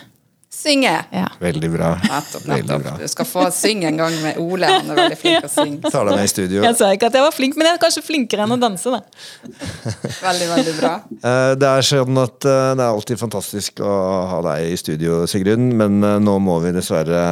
Synge! 0.53 1.05
Ja. 1.15 1.29
Veldig 1.39 1.69
bra. 1.71 1.93
Nettopp, 2.03 2.43
Veldig 2.49 2.65
nettopp. 2.67 2.83
bra. 2.83 2.93
Du 2.99 3.09
skal 3.09 3.27
få 3.29 3.45
synge 3.55 3.87
en 3.87 3.97
gang 4.01 4.17
med 4.23 4.39
Ole. 4.43 4.67
Han 4.67 4.89
er 4.91 4.97
veldig 4.99 5.19
flink 5.21 5.45
til 5.45 5.47
å 5.47 5.53
synge. 5.53 5.93
Tar 5.95 6.09
deg 6.09 6.17
med 6.19 6.27
i 6.27 6.33
studio. 6.33 6.65
Jeg 6.67 6.77
sa 6.81 6.89
ikke 6.97 7.07
at 7.07 7.19
jeg 7.21 7.23
var 7.23 7.37
flink, 7.37 7.55
men 7.61 7.69
jeg 7.69 7.77
er 7.79 7.83
kanskje 7.85 8.03
flinkere 8.03 8.45
enn 8.49 8.57
å 8.57 8.59
danse. 8.59 8.91
da. 8.91 8.99
Veldig, 10.27 10.49
veldig 10.51 10.75
bra. 10.81 10.91
Eh, 11.23 11.53
Det 11.63 11.71
er 11.71 11.87
sånn 11.87 12.19
at 12.25 12.49
eh, 12.51 12.75
det 12.75 12.83
er 12.83 12.91
alltid 12.91 13.23
fantastisk 13.23 13.79
å 13.87 13.95
ha 14.33 14.43
deg 14.51 14.73
i 14.75 14.77
studio, 14.83 15.21
Sigrun. 15.31 15.71
Men 15.79 16.03
eh, 16.03 16.19
nå 16.27 16.35
må 16.43 16.59
vi 16.67 16.75
dessverre 16.75 17.23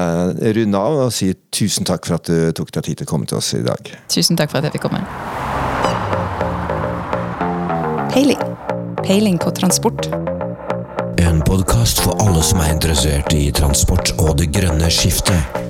runde 0.55 0.79
av 0.87 1.03
og 1.09 1.13
si 1.19 1.33
tusen 1.51 1.91
takk 1.91 2.07
for 2.07 2.21
at 2.21 2.31
du 2.31 2.53
tok 2.55 2.71
deg 2.79 2.87
tid 2.87 3.03
til 3.03 3.11
å 3.11 3.13
komme 3.17 3.27
til 3.27 3.43
oss 3.43 3.51
i 3.59 3.65
dag. 3.67 3.93
Tusen 4.15 4.39
takk 4.39 4.55
for 4.55 4.63
at 4.63 4.71
jeg 4.71 4.79
fikk 4.79 4.87
komme. 4.87 5.03
Peiling. 8.15 8.41
Peiling 9.03 9.43
på 9.43 9.51
transport. 9.59 10.07
En 11.19 11.41
podkast 11.43 12.01
for 12.01 12.15
alle 12.23 12.43
som 12.47 12.61
er 12.63 12.71
interessert 12.77 13.35
i 13.35 13.49
transport 13.51 14.13
og 14.23 14.37
det 14.39 14.53
grønne 14.55 14.91
skiftet. 14.93 15.68